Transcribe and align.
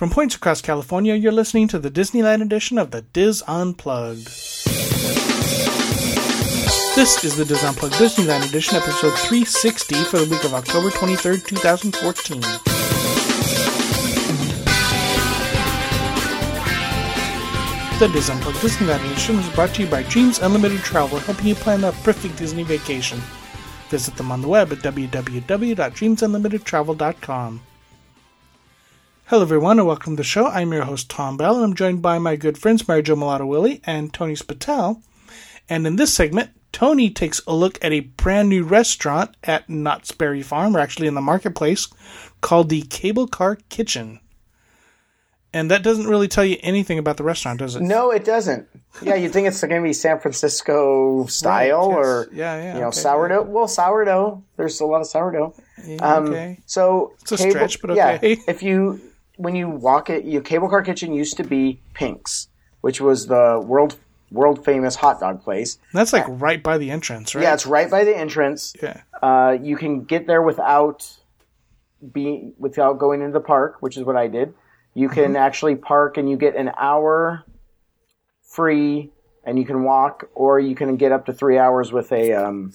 From 0.00 0.08
points 0.08 0.32
across 0.34 0.62
California, 0.62 1.14
you're 1.14 1.30
listening 1.30 1.68
to 1.68 1.78
the 1.78 1.90
Disneyland 1.90 2.40
edition 2.40 2.78
of 2.78 2.90
the 2.90 3.02
Dis 3.02 3.42
Unplugged. 3.46 4.28
This 6.96 7.22
is 7.22 7.36
the 7.36 7.44
Dis 7.44 7.62
Unplugged 7.62 7.96
Disneyland 7.96 8.48
edition, 8.48 8.78
episode 8.78 9.12
360 9.18 9.96
for 10.04 10.20
the 10.20 10.30
week 10.30 10.42
of 10.44 10.54
October 10.54 10.88
23rd, 10.88 11.46
2014. 11.46 12.40
The 17.98 18.08
Dis 18.08 18.30
Unplugged 18.30 18.56
Disneyland 18.56 19.04
edition 19.04 19.38
is 19.38 19.50
brought 19.50 19.74
to 19.74 19.82
you 19.82 19.88
by 19.90 20.02
Dreams 20.04 20.38
Unlimited 20.38 20.80
Travel, 20.80 21.18
helping 21.18 21.48
you 21.48 21.54
plan 21.54 21.82
the 21.82 21.92
perfect 21.92 22.38
Disney 22.38 22.62
vacation. 22.62 23.20
Visit 23.90 24.16
them 24.16 24.32
on 24.32 24.40
the 24.40 24.48
web 24.48 24.72
at 24.72 24.78
www.dreamsunlimitedtravel.com. 24.78 27.60
Hello, 29.30 29.42
everyone, 29.42 29.78
and 29.78 29.86
welcome 29.86 30.16
to 30.16 30.22
the 30.22 30.24
show. 30.24 30.48
I'm 30.48 30.72
your 30.72 30.82
host, 30.82 31.08
Tom 31.08 31.36
Bell, 31.36 31.54
and 31.54 31.62
I'm 31.62 31.74
joined 31.74 32.02
by 32.02 32.18
my 32.18 32.34
good 32.34 32.58
friends, 32.58 32.88
Mary 32.88 33.00
Jo 33.00 33.14
Mulatto 33.14 33.46
Willie 33.46 33.80
and 33.84 34.12
Tony 34.12 34.34
Spittell. 34.34 35.04
And 35.68 35.86
in 35.86 35.94
this 35.94 36.12
segment, 36.12 36.50
Tony 36.72 37.10
takes 37.10 37.40
a 37.46 37.54
look 37.54 37.78
at 37.80 37.92
a 37.92 38.00
brand 38.00 38.48
new 38.48 38.64
restaurant 38.64 39.36
at 39.44 39.70
Knott's 39.70 40.10
Berry 40.10 40.42
Farm, 40.42 40.76
or 40.76 40.80
actually 40.80 41.06
in 41.06 41.14
the 41.14 41.20
marketplace, 41.20 41.86
called 42.40 42.70
the 42.70 42.82
Cable 42.82 43.28
Car 43.28 43.56
Kitchen. 43.68 44.18
And 45.52 45.70
that 45.70 45.84
doesn't 45.84 46.08
really 46.08 46.26
tell 46.26 46.44
you 46.44 46.56
anything 46.64 46.98
about 46.98 47.16
the 47.16 47.22
restaurant, 47.22 47.60
does 47.60 47.76
it? 47.76 47.82
No, 47.82 48.10
it 48.10 48.24
doesn't. 48.24 48.66
Yeah, 49.00 49.14
you 49.14 49.28
think 49.28 49.46
it's 49.46 49.60
going 49.60 49.80
to 49.80 49.88
be 49.88 49.92
San 49.92 50.18
Francisco 50.18 51.26
style 51.28 51.90
Right, 51.90 51.96
or 51.96 52.28
Yeah, 52.32 52.56
yeah, 52.56 52.74
you 52.74 52.80
know 52.80 52.88
okay, 52.88 52.98
sourdough. 52.98 53.42
Well, 53.42 53.68
sourdough. 53.68 54.42
There's 54.56 54.80
a 54.80 54.86
lot 54.86 55.02
of 55.02 55.06
sourdough. 55.06 55.54
Yeah, 55.86 55.96
Um, 55.98 56.30
okay. 56.30 56.58
So 56.66 57.12
It's 57.20 57.30
a 57.30 57.38
stretch, 57.38 57.80
but 57.80 57.94
yeah, 57.94 58.14
okay. 58.14 58.36
if 58.48 58.64
you 58.64 59.00
when 59.40 59.54
you 59.56 59.68
walk 59.68 60.10
it, 60.10 60.24
your 60.24 60.42
cable 60.42 60.68
car 60.68 60.82
kitchen 60.82 61.12
used 61.14 61.36
to 61.38 61.44
be 61.44 61.80
Pink's, 61.94 62.48
which 62.82 63.00
was 63.00 63.26
the 63.26 63.60
world 63.64 63.96
world 64.30 64.64
famous 64.64 64.94
hot 64.94 65.18
dog 65.18 65.42
place. 65.42 65.78
That's 65.92 66.12
like 66.12 66.24
right 66.28 66.62
by 66.62 66.78
the 66.78 66.90
entrance, 66.90 67.34
right? 67.34 67.42
Yeah, 67.42 67.54
it's 67.54 67.66
right 67.66 67.90
by 67.90 68.04
the 68.04 68.16
entrance. 68.16 68.74
Yeah. 68.80 69.00
Uh, 69.22 69.56
you 69.60 69.76
can 69.76 70.04
get 70.04 70.26
there 70.26 70.42
without 70.42 71.10
be 72.12 72.52
without 72.58 72.98
going 72.98 73.20
into 73.22 73.32
the 73.32 73.40
park, 73.44 73.76
which 73.80 73.96
is 73.96 74.04
what 74.04 74.16
I 74.16 74.28
did. 74.28 74.54
You 74.94 75.08
can 75.08 75.32
Mm-hmm. 75.32 75.36
actually 75.36 75.76
park 75.76 76.16
and 76.16 76.28
you 76.28 76.36
get 76.36 76.54
an 76.56 76.70
hour 76.76 77.44
free, 78.42 79.10
and 79.44 79.58
you 79.58 79.64
can 79.64 79.84
walk, 79.84 80.28
or 80.34 80.58
you 80.60 80.74
can 80.74 80.96
get 80.96 81.12
up 81.12 81.26
to 81.26 81.32
three 81.32 81.56
hours 81.58 81.92
with 81.92 82.10
a 82.12 82.32
um, 82.32 82.72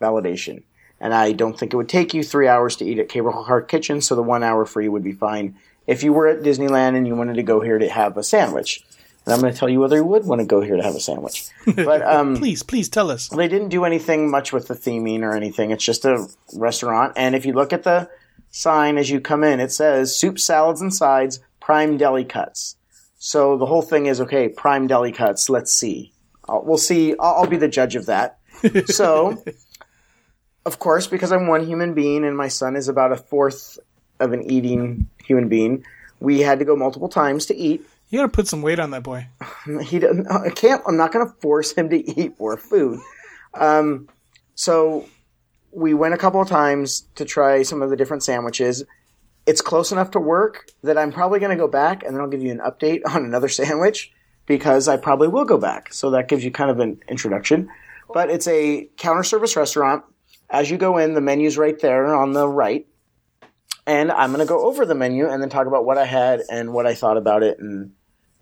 validation. 0.00 0.62
And 1.00 1.12
I 1.12 1.32
don't 1.32 1.58
think 1.58 1.72
it 1.72 1.76
would 1.76 1.88
take 1.88 2.14
you 2.14 2.22
three 2.22 2.46
hours 2.48 2.76
to 2.76 2.84
eat 2.84 2.98
at 2.98 3.08
Cable 3.08 3.32
Car 3.32 3.60
Kitchen, 3.62 4.00
so 4.00 4.14
the 4.14 4.22
one 4.22 4.42
hour 4.42 4.64
free 4.64 4.88
would 4.88 5.02
be 5.02 5.12
fine. 5.12 5.56
If 5.86 6.02
you 6.02 6.12
were 6.12 6.26
at 6.28 6.42
Disneyland 6.42 6.96
and 6.96 7.06
you 7.06 7.14
wanted 7.14 7.34
to 7.34 7.42
go 7.42 7.60
here 7.60 7.78
to 7.78 7.88
have 7.88 8.16
a 8.16 8.22
sandwich, 8.22 8.82
and 9.24 9.32
I'm 9.32 9.40
going 9.40 9.52
to 9.52 9.58
tell 9.58 9.68
you 9.68 9.80
whether 9.80 9.96
you 9.96 10.04
would 10.04 10.26
want 10.26 10.40
to 10.40 10.46
go 10.46 10.60
here 10.60 10.76
to 10.76 10.82
have 10.82 10.94
a 10.94 11.00
sandwich. 11.00 11.46
But 11.66 12.02
um, 12.06 12.36
Please, 12.36 12.62
please 12.62 12.88
tell 12.88 13.10
us. 13.10 13.28
they 13.28 13.48
didn't 13.48 13.70
do 13.70 13.84
anything 13.84 14.30
much 14.30 14.52
with 14.52 14.68
the 14.68 14.74
theming 14.74 15.22
or 15.22 15.34
anything. 15.34 15.70
It's 15.70 15.84
just 15.84 16.04
a 16.04 16.26
restaurant. 16.54 17.14
And 17.16 17.34
if 17.34 17.46
you 17.46 17.52
look 17.54 17.72
at 17.72 17.84
the 17.84 18.08
sign 18.50 18.98
as 18.98 19.10
you 19.10 19.20
come 19.20 19.42
in, 19.42 19.60
it 19.60 19.72
says 19.72 20.14
soup, 20.16 20.38
salads, 20.38 20.80
and 20.80 20.92
sides, 20.92 21.40
prime 21.60 21.96
deli 21.96 22.24
cuts. 22.24 22.76
So 23.18 23.56
the 23.56 23.66
whole 23.66 23.82
thing 23.82 24.06
is 24.06 24.20
okay, 24.20 24.50
prime 24.50 24.86
deli 24.86 25.12
cuts. 25.12 25.48
Let's 25.48 25.72
see. 25.72 26.12
Uh, 26.46 26.60
we'll 26.62 26.76
see. 26.76 27.14
I'll, 27.18 27.36
I'll 27.36 27.46
be 27.46 27.56
the 27.56 27.68
judge 27.68 27.96
of 27.96 28.06
that. 28.06 28.38
so, 28.86 29.42
of 30.66 30.78
course, 30.78 31.06
because 31.06 31.32
I'm 31.32 31.46
one 31.46 31.66
human 31.66 31.94
being 31.94 32.24
and 32.24 32.36
my 32.36 32.48
son 32.48 32.76
is 32.76 32.88
about 32.88 33.12
a 33.12 33.16
fourth 33.16 33.78
of 34.20 34.32
an 34.32 34.50
eating 34.50 35.08
human 35.24 35.48
being, 35.48 35.84
we 36.20 36.40
had 36.40 36.58
to 36.58 36.64
go 36.64 36.76
multiple 36.76 37.08
times 37.08 37.46
to 37.46 37.56
eat 37.56 37.84
You 38.10 38.18
gotta 38.18 38.28
put 38.28 38.46
some 38.46 38.62
weight 38.62 38.78
on 38.78 38.90
that 38.90 39.02
boy. 39.02 39.26
he 39.82 39.98
doesn't. 39.98 40.30
I 40.30 40.50
can't. 40.50 40.82
I'm 40.86 40.96
not 40.96 41.12
to 41.26 41.32
force 41.40 41.72
him 41.72 41.90
to 41.90 42.20
eat 42.20 42.38
more 42.38 42.56
food. 42.56 43.00
Um, 43.54 44.08
so 44.54 45.06
we 45.74 45.94
went 45.94 46.14
a 46.14 46.18
couple 46.18 46.40
of 46.40 46.48
times 46.48 47.06
to 47.16 47.24
try 47.24 47.62
some 47.62 47.82
of 47.82 47.90
the 47.90 47.96
different 47.96 48.22
sandwiches. 48.22 48.84
It's 49.46 49.60
close 49.60 49.92
enough 49.92 50.12
to 50.12 50.20
work 50.20 50.70
that 50.82 50.96
I'm 50.96 51.12
probably 51.12 51.40
to 51.50 51.56
go 51.56 51.68
back 51.68 52.02
and 52.02 52.14
then 52.14 52.22
I'll 52.22 52.28
give 52.28 52.42
you 52.42 52.52
an 52.52 52.60
update 52.60 53.02
on 53.06 53.24
another 53.24 53.48
sandwich 53.48 54.12
because 54.46 54.88
I 54.88 54.96
probably 54.96 55.28
will 55.28 55.44
go 55.44 55.58
back. 55.58 55.92
So 55.92 56.10
that 56.10 56.28
gives 56.28 56.44
you 56.44 56.50
kind 56.50 56.70
of 56.70 56.80
an 56.80 57.02
introduction. 57.08 57.68
But 58.12 58.30
it's 58.30 58.46
a 58.46 58.88
counter 58.96 59.24
service 59.24 59.56
restaurant. 59.56 60.04
As 60.50 60.70
you 60.70 60.76
go 60.76 60.98
in, 60.98 61.14
the 61.14 61.20
menu's 61.20 61.58
right 61.58 61.78
there 61.80 62.14
on 62.14 62.32
the 62.32 62.46
right. 62.46 62.86
And 63.86 64.10
I'm 64.10 64.30
going 64.30 64.40
to 64.40 64.48
go 64.48 64.64
over 64.64 64.86
the 64.86 64.94
menu 64.94 65.28
and 65.28 65.42
then 65.42 65.50
talk 65.50 65.66
about 65.66 65.84
what 65.84 65.98
I 65.98 66.06
had 66.06 66.42
and 66.50 66.72
what 66.72 66.86
I 66.86 66.94
thought 66.94 67.16
about 67.16 67.42
it 67.42 67.58
and 67.58 67.92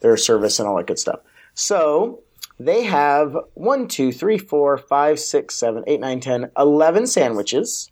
their 0.01 0.17
service 0.17 0.59
and 0.59 0.69
all 0.69 0.77
that 0.77 0.87
good 0.87 0.99
stuff. 0.99 1.21
So 1.55 2.23
they 2.59 2.85
have 2.85 3.37
one, 3.55 3.89
two, 3.89 4.13
three, 4.13 4.39
four, 4.39 4.79
five, 4.79 5.19
six, 5.19 5.55
seven, 5.57 5.83
eight, 5.87 6.01
nine, 6.01 6.21
ten, 6.21 6.51
eleven 6.57 7.07
sandwiches. 7.07 7.91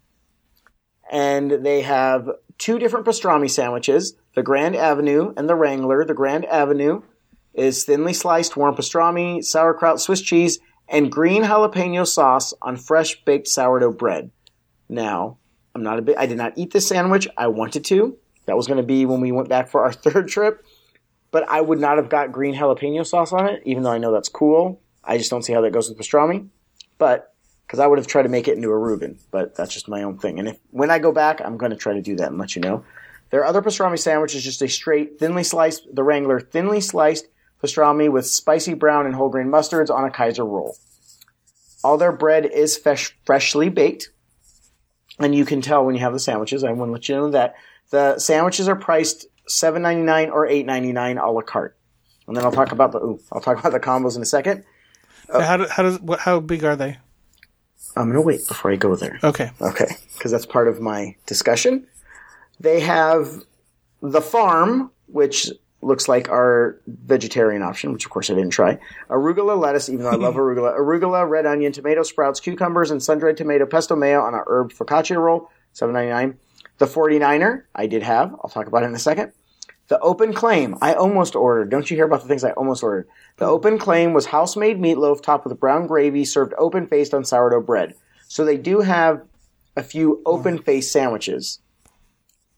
And 1.11 1.51
they 1.51 1.81
have 1.81 2.31
two 2.57 2.79
different 2.79 3.05
pastrami 3.05 3.51
sandwiches, 3.51 4.15
the 4.35 4.45
Grand 4.45 4.77
Avenue 4.77 5.35
and 5.37 5.49
the 5.49 5.57
Wrangler. 5.57 6.05
The 6.05 6.15
Grand 6.15 6.45
Avenue 6.45 7.03
is 7.53 7.83
thinly 7.83 8.13
sliced 8.13 8.57
warm 8.57 8.77
pastrami, 8.77 9.43
sauerkraut, 9.43 10.01
Swiss 10.01 10.21
cheese, 10.21 10.61
and 10.89 11.11
green 11.11 11.43
jalapeno 11.43 12.07
sauce 12.07 12.55
on 12.63 12.77
fresh 12.77 13.25
baked 13.25 13.49
sourdough 13.49 13.93
bread. 13.93 14.31
Now, 14.89 15.39
I'm 15.81 15.85
not 15.85 15.99
a 15.99 16.03
bit, 16.03 16.17
I 16.19 16.27
did 16.27 16.39
not 16.39 16.53
eat 16.57 16.73
this 16.73 16.87
sandwich. 16.87 17.27
I 17.37 17.49
wanted 17.49 17.85
to. 17.87 18.17
That 18.47 18.57
was 18.57 18.67
going 18.67 18.79
to 18.79 18.83
be 18.83 19.07
when 19.07 19.21
we 19.21 19.33
went 19.33 19.49
back 19.49 19.69
for 19.69 19.83
our 19.85 19.93
third 20.05 20.29
trip 20.29 20.65
but 21.31 21.49
I 21.49 21.61
would 21.61 21.81
not 21.81 21.97
have 21.97 22.09
got 22.09 22.33
green 22.33 22.55
jalapeno 22.55 23.07
sauce 23.07 23.33
on 23.33 23.49
it, 23.49 23.63
even 23.65 23.83
though 23.83 23.93
I 23.93 23.99
know 23.99 24.13
that's 24.13 24.29
cool. 24.29 24.81
I 25.05 25.19
just 25.19 25.31
don't 25.31 25.43
see 25.43 25.53
how 25.53 25.61
that 25.63 25.73
goes 25.73 25.89
with 25.89 25.99
pastrami. 25.99 26.49
But 26.99 27.35
because 27.67 27.79
I 27.79 27.87
would 27.87 27.99
have 27.99 28.07
tried 28.07 28.25
to 28.25 28.29
make 28.29 28.49
it 28.49 28.57
into 28.57 28.71
a 28.71 28.77
Reuben, 28.77 29.19
but 29.31 29.55
that's 29.55 29.73
just 29.73 29.89
my 29.89 30.03
own 30.03 30.19
thing. 30.19 30.39
And 30.39 30.49
if 30.49 30.59
when 30.71 30.91
I 30.91 30.99
go 30.99 31.13
back, 31.13 31.41
I'm 31.41 31.57
going 31.57 31.71
to 31.71 31.77
try 31.77 31.95
to 31.95 32.03
do 32.03 32.17
that 32.17 32.29
and 32.29 32.39
let 32.39 32.57
you 32.57 32.63
know. 32.63 32.85
Their 33.31 33.45
other 33.45 33.63
pastrami 33.63 33.99
sandwich 33.99 34.35
is 34.35 34.43
just 34.43 34.61
a 34.61 34.69
straight, 34.69 35.21
thinly 35.21 35.45
sliced, 35.45 35.87
the 35.95 36.03
Wrangler 36.03 36.41
thinly 36.41 36.81
sliced 36.81 37.29
pastrami 37.63 38.11
with 38.11 38.27
spicy 38.27 38.75
brown 38.75 39.07
and 39.07 39.15
whole 39.15 39.29
grain 39.29 39.47
mustards 39.47 39.95
on 39.95 40.05
a 40.05 40.11
Kaiser 40.11 40.45
roll. 40.45 40.77
All 41.85 41.97
their 41.97 42.13
bread 42.13 42.45
is 42.45 42.77
fresh, 42.77 43.17
freshly 43.25 43.69
baked, 43.69 44.11
and 45.21 45.35
you 45.35 45.45
can 45.45 45.61
tell 45.61 45.85
when 45.85 45.95
you 45.95 46.01
have 46.01 46.13
the 46.13 46.19
sandwiches. 46.19 46.65
I 46.65 46.73
want 46.73 46.89
to 46.89 46.93
let 46.93 47.09
you 47.09 47.15
know 47.15 47.31
that 47.31 47.55
the 47.91 48.19
sandwiches 48.19 48.69
are 48.69 48.77
priced 48.77 49.27
seven 49.47 49.83
ninety 49.83 50.03
nine 50.03 50.31
or 50.31 50.47
eight 50.47 50.67
ninety 50.67 50.93
nine 50.93 51.19
a 51.19 51.31
la 51.31 51.43
carte. 51.43 51.77
And 52.27 52.37
then 52.37 52.45
I'll 52.45 52.53
talk 52.53 52.73
about 52.73 52.93
the 52.93 52.99
ooh, 52.99 53.21
I'll 53.33 53.41
talk 53.41 53.59
about 53.59 53.73
the 53.73 53.81
combos 53.81 54.17
in 54.17 54.23
a 54.23 54.27
second. 54.27 54.65
how, 55.33 55.57
do, 55.57 55.67
how 55.67 55.83
does 55.83 56.01
what, 56.01 56.21
how 56.21 56.41
big 56.41 56.65
are 56.65 56.77
they? 56.77 56.99
I'm 57.97 58.09
gonna 58.09 58.21
wait 58.21 58.47
before 58.47 58.71
I 58.71 58.77
go 58.77 58.95
there. 58.95 59.19
Okay. 59.23 59.51
Okay, 59.61 59.97
because 60.15 60.31
that's 60.31 60.47
part 60.47 60.69
of 60.69 60.81
my 60.81 61.17
discussion. 61.27 61.87
They 62.61 62.81
have 62.81 63.43
the 64.01 64.21
farm, 64.21 64.91
which 65.07 65.51
looks 65.83 66.09
like 66.09 66.29
our 66.29 66.79
vegetarian 66.87 67.63
option, 67.63 67.93
which 67.93 68.05
of 68.05 68.11
course 68.11 68.31
I 68.31 68.35
didn't 68.35 68.51
try. 68.51 68.79
Arugula 69.09 69.59
lettuce, 69.59 69.89
even 69.89 70.05
though 70.05 70.11
I 70.11 70.17
love 70.17 70.35
arugula. 70.37 70.77
Arugula, 70.79 71.29
red 71.29 71.47
onion, 71.47 71.73
tomato 71.73 72.03
sprouts, 72.03 72.41
cucumbers, 72.41 72.91
and 72.91 73.03
sun-dried 73.03 73.37
tomato 73.37 73.67
pesto 73.67 73.97
mayo 73.97 74.21
on 74.21 74.35
a 74.35 74.43
herb 74.47 74.73
focaccia 74.73 75.17
roll, 75.17 75.51
seven 75.73 75.95
ninety 75.95 76.11
nine. 76.11 76.39
The 76.79 76.87
49er, 76.87 77.65
I 77.75 77.87
did 77.87 78.03
have. 78.03 78.33
I'll 78.33 78.49
talk 78.49 78.67
about 78.67 78.85
it 78.85 78.87
in 78.87 78.95
a 78.95 78.99
second. 78.99 79.33
The 79.89 79.99
open 79.99 80.33
claim, 80.33 80.79
I 80.81 80.95
almost 80.95 81.35
ordered. 81.37 81.69
Don't 81.69 81.91
you 81.91 81.97
hear 81.97 82.07
about 82.07 82.23
the 82.23 82.29
things 82.29 82.43
I 82.43 82.53
almost 82.53 82.83
ordered? 82.83 83.07
The 83.37 83.45
open 83.45 83.77
claim 83.77 84.15
was 84.15 84.27
house 84.27 84.57
made 84.57 84.79
meatloaf 84.79 85.21
topped 85.23 85.45
with 85.45 85.61
brown 85.61 85.87
gravy 85.87 86.25
served 86.25 86.55
open 86.57 86.87
faced 86.87 87.13
on 87.13 87.25
sourdough 87.25 87.63
bread. 87.63 87.97
So 88.29 88.45
they 88.47 88.57
do 88.57 88.81
have 88.81 89.23
a 89.77 89.83
few 89.83 90.23
open 90.25 90.63
faced 90.63 90.91
sandwiches, 90.91 91.59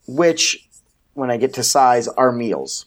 which, 0.06 0.68
when 1.14 1.30
I 1.30 1.36
get 1.36 1.54
to 1.54 1.64
size, 1.64 2.06
are 2.06 2.30
meals. 2.30 2.86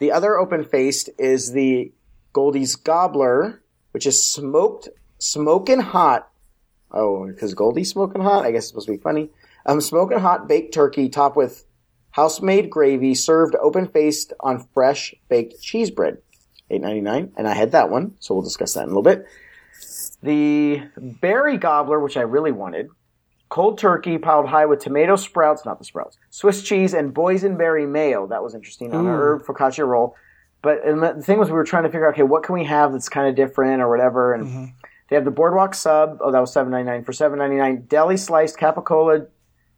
The 0.00 0.12
other 0.12 0.36
open 0.36 0.64
faced 0.64 1.10
is 1.18 1.52
the 1.52 1.92
Goldie's 2.32 2.74
Gobbler, 2.74 3.62
which 3.92 4.06
is 4.06 4.24
smoked, 4.24 4.88
smoking 5.18 5.80
hot. 5.80 6.30
Oh, 6.90 7.28
because 7.28 7.54
Goldie's 7.54 7.90
smoking 7.90 8.22
hot? 8.22 8.44
I 8.44 8.50
guess 8.50 8.64
it's 8.64 8.68
supposed 8.68 8.86
to 8.86 8.92
be 8.92 8.98
funny. 8.98 9.30
Um, 9.66 9.80
smoking 9.80 10.18
hot 10.18 10.48
baked 10.48 10.74
turkey 10.74 11.08
topped 11.08 11.36
with 11.36 11.64
house 12.12 12.40
made 12.40 12.70
gravy 12.70 13.14
served 13.14 13.54
open 13.56 13.86
faced 13.86 14.32
on 14.40 14.66
fresh 14.74 15.14
baked 15.28 15.60
cheese 15.62 15.90
bread. 15.90 16.18
Eight 16.70 16.80
ninety 16.80 17.00
nine, 17.00 17.32
and 17.36 17.46
I 17.46 17.54
had 17.54 17.72
that 17.72 17.90
one, 17.90 18.14
so 18.20 18.34
we'll 18.34 18.42
discuss 18.42 18.74
that 18.74 18.84
in 18.84 18.86
a 18.86 18.88
little 18.88 19.02
bit. 19.02 19.26
The 20.22 20.82
berry 20.96 21.58
gobbler, 21.58 22.00
which 22.00 22.16
I 22.16 22.22
really 22.22 22.52
wanted, 22.52 22.88
cold 23.50 23.78
turkey 23.78 24.16
piled 24.16 24.48
high 24.48 24.64
with 24.64 24.80
tomato 24.80 25.16
sprouts, 25.16 25.66
not 25.66 25.78
the 25.78 25.84
sprouts, 25.84 26.16
Swiss 26.30 26.62
cheese, 26.62 26.94
and 26.94 27.14
boysenberry 27.14 27.86
mayo. 27.86 28.26
That 28.26 28.42
was 28.42 28.54
interesting 28.54 28.94
on 28.94 29.06
our 29.06 29.18
mm. 29.18 29.18
herb 29.18 29.44
focaccia 29.44 29.86
roll. 29.86 30.16
But 30.62 30.84
and 30.84 31.02
the 31.02 31.22
thing 31.22 31.38
was, 31.38 31.48
we 31.48 31.54
were 31.54 31.64
trying 31.64 31.82
to 31.84 31.88
figure 31.90 32.06
out, 32.06 32.14
okay, 32.14 32.22
what 32.22 32.42
can 32.42 32.54
we 32.54 32.64
have 32.64 32.92
that's 32.92 33.08
kind 33.08 33.28
of 33.28 33.34
different 33.34 33.82
or 33.82 33.88
whatever. 33.88 34.32
And 34.32 34.46
mm-hmm. 34.46 34.64
they 35.08 35.16
have 35.16 35.24
the 35.24 35.30
boardwalk 35.30 35.74
sub. 35.74 36.18
Oh, 36.20 36.32
that 36.32 36.40
was 36.40 36.52
seven 36.52 36.70
ninety 36.70 36.90
nine 36.90 37.04
for 37.04 37.12
seven 37.12 37.38
ninety 37.38 37.56
nine. 37.56 37.84
Deli 37.88 38.16
sliced 38.16 38.56
capicola 38.56 39.26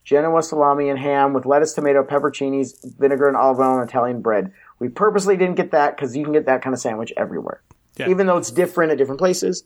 Genoa 0.04 0.42
salami 0.42 0.88
and 0.88 0.98
ham 0.98 1.32
with 1.32 1.46
lettuce, 1.46 1.74
tomato, 1.74 2.02
pepperoncinis, 2.02 2.98
vinegar, 2.98 3.28
and 3.28 3.36
olive 3.36 3.60
oil 3.60 3.78
and 3.78 3.88
Italian 3.88 4.20
bread. 4.20 4.52
We 4.78 4.88
purposely 4.88 5.36
didn't 5.36 5.54
get 5.54 5.70
that 5.70 5.96
because 5.96 6.16
you 6.16 6.24
can 6.24 6.32
get 6.32 6.46
that 6.46 6.62
kind 6.62 6.74
of 6.74 6.80
sandwich 6.80 7.12
everywhere, 7.16 7.62
Yeah. 7.96 8.08
even 8.08 8.26
though 8.26 8.36
it's 8.36 8.50
different 8.50 8.90
at 8.90 8.98
different 8.98 9.20
places. 9.20 9.64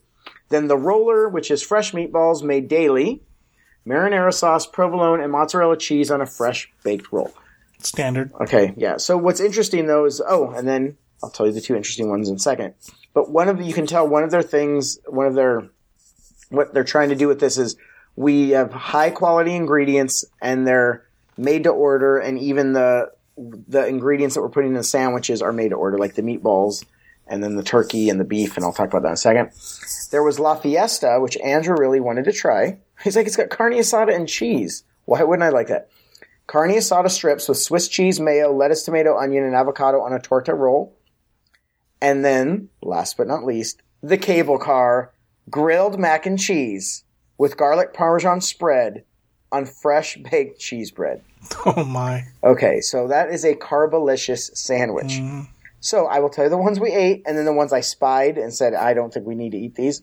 Then 0.50 0.68
the 0.68 0.76
roller, 0.76 1.28
which 1.28 1.50
is 1.50 1.62
fresh 1.62 1.92
meatballs 1.92 2.42
made 2.42 2.68
daily, 2.68 3.22
marinara 3.86 4.32
sauce, 4.32 4.66
provolone, 4.66 5.20
and 5.20 5.32
mozzarella 5.32 5.76
cheese 5.76 6.10
on 6.10 6.20
a 6.20 6.26
fresh 6.26 6.70
baked 6.82 7.12
roll. 7.12 7.32
Standard. 7.78 8.32
Okay, 8.40 8.74
yeah. 8.76 8.96
So 8.96 9.16
what's 9.16 9.40
interesting 9.40 9.86
though 9.86 10.04
is 10.04 10.20
oh, 10.26 10.50
and 10.50 10.66
then 10.66 10.96
I'll 11.22 11.30
tell 11.30 11.46
you 11.46 11.52
the 11.52 11.60
two 11.60 11.76
interesting 11.76 12.08
ones 12.10 12.28
in 12.28 12.36
a 12.36 12.38
second. 12.38 12.74
But 13.14 13.30
one 13.30 13.48
of 13.48 13.58
the, 13.58 13.64
you 13.64 13.72
can 13.72 13.86
tell 13.86 14.06
one 14.06 14.24
of 14.24 14.30
their 14.30 14.42
things, 14.42 14.98
one 15.06 15.26
of 15.26 15.34
their 15.34 15.68
what 16.48 16.74
they're 16.74 16.84
trying 16.84 17.08
to 17.10 17.14
do 17.14 17.28
with 17.28 17.40
this 17.40 17.58
is 17.58 17.76
we 18.14 18.50
have 18.50 18.72
high 18.72 19.10
quality 19.10 19.54
ingredients 19.54 20.24
and 20.40 20.66
they're 20.66 21.06
made 21.36 21.64
to 21.64 21.70
order, 21.70 22.18
and 22.18 22.38
even 22.38 22.72
the 22.72 23.12
the 23.36 23.86
ingredients 23.86 24.34
that 24.34 24.40
we're 24.40 24.48
putting 24.48 24.70
in 24.70 24.76
the 24.76 24.84
sandwiches 24.84 25.42
are 25.42 25.52
made 25.52 25.68
to 25.68 25.76
order, 25.76 25.98
like 25.98 26.14
the 26.14 26.22
meatballs 26.22 26.84
and 27.26 27.42
then 27.42 27.56
the 27.56 27.62
turkey 27.62 28.08
and 28.08 28.20
the 28.20 28.24
beef, 28.24 28.56
and 28.56 28.64
I'll 28.64 28.72
talk 28.72 28.88
about 28.88 29.02
that 29.02 29.08
in 29.08 29.14
a 29.14 29.16
second. 29.16 29.50
There 30.10 30.22
was 30.22 30.38
La 30.38 30.54
Fiesta, 30.54 31.18
which 31.20 31.36
Andrew 31.38 31.76
really 31.76 32.00
wanted 32.00 32.24
to 32.26 32.32
try. 32.32 32.78
He's 33.04 33.16
like, 33.16 33.26
it's 33.26 33.36
got 33.36 33.50
carne 33.50 33.72
asada 33.72 34.14
and 34.14 34.28
cheese. 34.28 34.84
Why 35.04 35.22
wouldn't 35.22 35.44
I 35.44 35.50
like 35.50 35.68
that? 35.68 35.90
Carne 36.46 36.70
asada 36.70 37.10
strips 37.10 37.48
with 37.48 37.58
Swiss 37.58 37.88
cheese, 37.88 38.20
mayo, 38.20 38.52
lettuce, 38.52 38.84
tomato, 38.84 39.16
onion, 39.16 39.44
and 39.44 39.54
avocado 39.54 40.00
on 40.00 40.12
a 40.12 40.20
torta 40.20 40.54
roll. 40.54 40.96
And 42.00 42.24
then, 42.24 42.68
last 42.82 43.16
but 43.16 43.26
not 43.26 43.44
least, 43.44 43.82
the 44.02 44.18
cable 44.18 44.58
car 44.58 45.12
grilled 45.50 45.98
mac 45.98 46.26
and 46.26 46.38
cheese 46.38 47.04
with 47.38 47.56
garlic 47.56 47.92
parmesan 47.92 48.40
spread 48.40 49.04
on 49.50 49.64
fresh 49.64 50.16
baked 50.16 50.60
cheese 50.60 50.90
bread. 50.90 51.22
Oh 51.64 51.84
my. 51.84 52.24
Okay, 52.42 52.80
so 52.80 53.06
that 53.06 53.30
is 53.30 53.44
a 53.44 53.54
carbolicious 53.54 54.56
sandwich. 54.56 55.12
Mm-hmm. 55.12 55.42
So 55.86 56.06
I 56.06 56.18
will 56.18 56.30
tell 56.30 56.42
you 56.42 56.50
the 56.50 56.56
ones 56.56 56.80
we 56.80 56.90
ate 56.90 57.22
and 57.26 57.38
then 57.38 57.44
the 57.44 57.52
ones 57.52 57.72
I 57.72 57.78
spied 57.78 58.38
and 58.38 58.52
said, 58.52 58.74
I 58.74 58.92
don't 58.92 59.14
think 59.14 59.24
we 59.24 59.36
need 59.36 59.52
to 59.52 59.56
eat 59.56 59.76
these. 59.76 60.02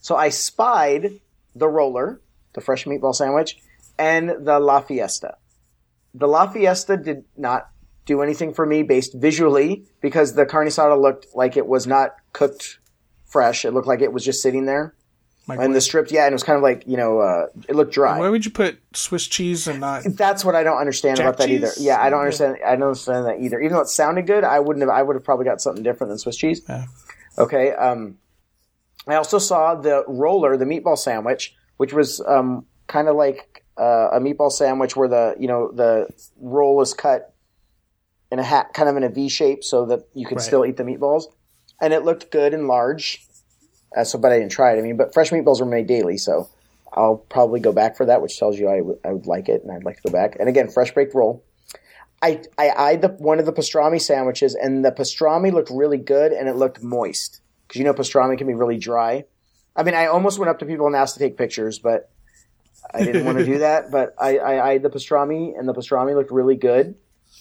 So 0.00 0.14
I 0.14 0.28
spied 0.28 1.20
the 1.54 1.66
roller, 1.66 2.20
the 2.52 2.60
fresh 2.60 2.84
meatball 2.84 3.14
sandwich, 3.14 3.56
and 3.98 4.28
the 4.28 4.60
La 4.60 4.82
Fiesta. 4.82 5.38
The 6.12 6.28
La 6.28 6.48
Fiesta 6.48 6.98
did 6.98 7.24
not 7.34 7.70
do 8.04 8.20
anything 8.20 8.52
for 8.52 8.66
me 8.66 8.82
based 8.82 9.14
visually 9.14 9.86
because 10.02 10.34
the 10.34 10.44
carne 10.44 10.68
asada 10.68 11.00
looked 11.00 11.28
like 11.34 11.56
it 11.56 11.66
was 11.66 11.86
not 11.86 12.16
cooked 12.34 12.78
fresh. 13.24 13.64
It 13.64 13.72
looked 13.72 13.88
like 13.88 14.02
it 14.02 14.12
was 14.12 14.22
just 14.22 14.42
sitting 14.42 14.66
there. 14.66 14.94
Like, 15.48 15.60
And 15.60 15.74
the 15.74 15.80
strips, 15.80 16.12
yeah, 16.12 16.24
and 16.26 16.32
it 16.32 16.34
was 16.34 16.42
kind 16.42 16.58
of 16.58 16.62
like, 16.62 16.84
you 16.86 16.98
know, 16.98 17.20
uh, 17.20 17.46
it 17.68 17.74
looked 17.74 17.94
dry. 17.94 18.18
why 18.18 18.28
would 18.28 18.44
you 18.44 18.50
put 18.50 18.78
Swiss 18.92 19.26
cheese 19.26 19.66
and 19.66 19.80
not? 19.80 20.02
That's 20.04 20.44
what 20.44 20.54
I 20.54 20.62
don't 20.62 20.76
understand 20.78 21.16
Jack 21.16 21.26
about 21.26 21.38
that 21.38 21.48
either. 21.48 21.70
Yeah, 21.78 22.00
I 22.00 22.10
don't 22.10 22.20
understand. 22.20 22.58
I 22.64 22.72
don't 22.76 22.82
understand 22.88 23.24
that 23.26 23.40
either. 23.40 23.58
Even 23.58 23.72
though 23.76 23.80
it 23.82 23.88
sounded 23.88 24.26
good, 24.26 24.44
I 24.44 24.60
wouldn't 24.60 24.82
have. 24.82 24.90
I 24.90 25.02
would 25.02 25.16
have 25.16 25.24
probably 25.24 25.46
got 25.46 25.60
something 25.62 25.82
different 25.82 26.10
than 26.10 26.18
Swiss 26.18 26.36
cheese. 26.36 26.60
Yeah. 26.68 26.84
Okay. 27.38 27.72
Um, 27.72 28.18
I 29.06 29.14
also 29.14 29.38
saw 29.38 29.74
the 29.74 30.04
roller, 30.06 30.58
the 30.58 30.66
meatball 30.66 30.98
sandwich, 30.98 31.54
which 31.78 31.94
was 31.94 32.20
um, 32.26 32.66
kind 32.86 33.08
of 33.08 33.16
like 33.16 33.64
uh, 33.78 34.10
a 34.12 34.20
meatball 34.20 34.52
sandwich 34.52 34.96
where 34.96 35.08
the 35.08 35.34
you 35.40 35.48
know 35.48 35.72
the 35.72 36.08
roll 36.38 36.82
is 36.82 36.92
cut 36.92 37.34
in 38.30 38.38
a 38.38 38.42
hat, 38.44 38.74
kind 38.74 38.88
of 38.90 38.96
in 38.96 39.02
a 39.02 39.08
V 39.08 39.30
shape, 39.30 39.64
so 39.64 39.86
that 39.86 40.00
you 40.12 40.26
could 40.26 40.36
Right. 40.36 40.44
still 40.44 40.66
eat 40.66 40.76
the 40.76 40.82
meatballs, 40.84 41.24
and 41.80 41.94
it 41.94 42.04
looked 42.04 42.30
good 42.30 42.52
and 42.52 42.68
large. 42.68 43.24
Uh, 43.96 44.04
so, 44.04 44.18
but 44.18 44.32
I 44.32 44.38
didn't 44.38 44.52
try 44.52 44.74
it. 44.74 44.78
I 44.78 44.82
mean, 44.82 44.96
but 44.96 45.14
fresh 45.14 45.30
meatballs 45.30 45.60
were 45.60 45.66
made 45.66 45.86
daily, 45.86 46.18
so 46.18 46.48
I'll 46.92 47.16
probably 47.16 47.60
go 47.60 47.72
back 47.72 47.96
for 47.96 48.06
that, 48.06 48.20
which 48.22 48.38
tells 48.38 48.58
you 48.58 48.68
I 48.68 48.80
would- 48.80 48.98
I 49.04 49.12
would 49.12 49.26
like 49.26 49.48
it, 49.48 49.62
and 49.62 49.72
I'd 49.72 49.84
like 49.84 49.96
to 49.96 50.02
go 50.02 50.12
back. 50.12 50.36
And 50.38 50.48
again, 50.48 50.68
fresh 50.68 50.94
baked 50.94 51.14
roll. 51.14 51.42
I 52.20 52.42
I 52.58 52.70
eyed 52.70 53.02
the 53.02 53.08
one 53.08 53.38
of 53.38 53.46
the 53.46 53.52
pastrami 53.52 54.00
sandwiches, 54.00 54.54
and 54.54 54.84
the 54.84 54.90
pastrami 54.90 55.52
looked 55.52 55.70
really 55.70 55.98
good, 55.98 56.32
and 56.32 56.48
it 56.48 56.56
looked 56.56 56.82
moist 56.82 57.40
because 57.66 57.78
you 57.78 57.84
know 57.84 57.94
pastrami 57.94 58.36
can 58.36 58.46
be 58.46 58.54
really 58.54 58.78
dry. 58.78 59.24
I 59.76 59.84
mean, 59.84 59.94
I 59.94 60.06
almost 60.06 60.38
went 60.38 60.50
up 60.50 60.58
to 60.58 60.66
people 60.66 60.86
and 60.86 60.96
asked 60.96 61.14
to 61.14 61.20
take 61.20 61.36
pictures, 61.36 61.78
but 61.78 62.10
I 62.92 63.04
didn't 63.04 63.24
want 63.24 63.38
to 63.38 63.44
do 63.44 63.58
that. 63.58 63.90
But 63.92 64.14
I, 64.18 64.38
I 64.38 64.68
eyed 64.70 64.82
the 64.82 64.90
pastrami, 64.90 65.56
and 65.56 65.68
the 65.68 65.74
pastrami 65.74 66.16
looked 66.16 66.32
really 66.32 66.56
good, 66.56 66.96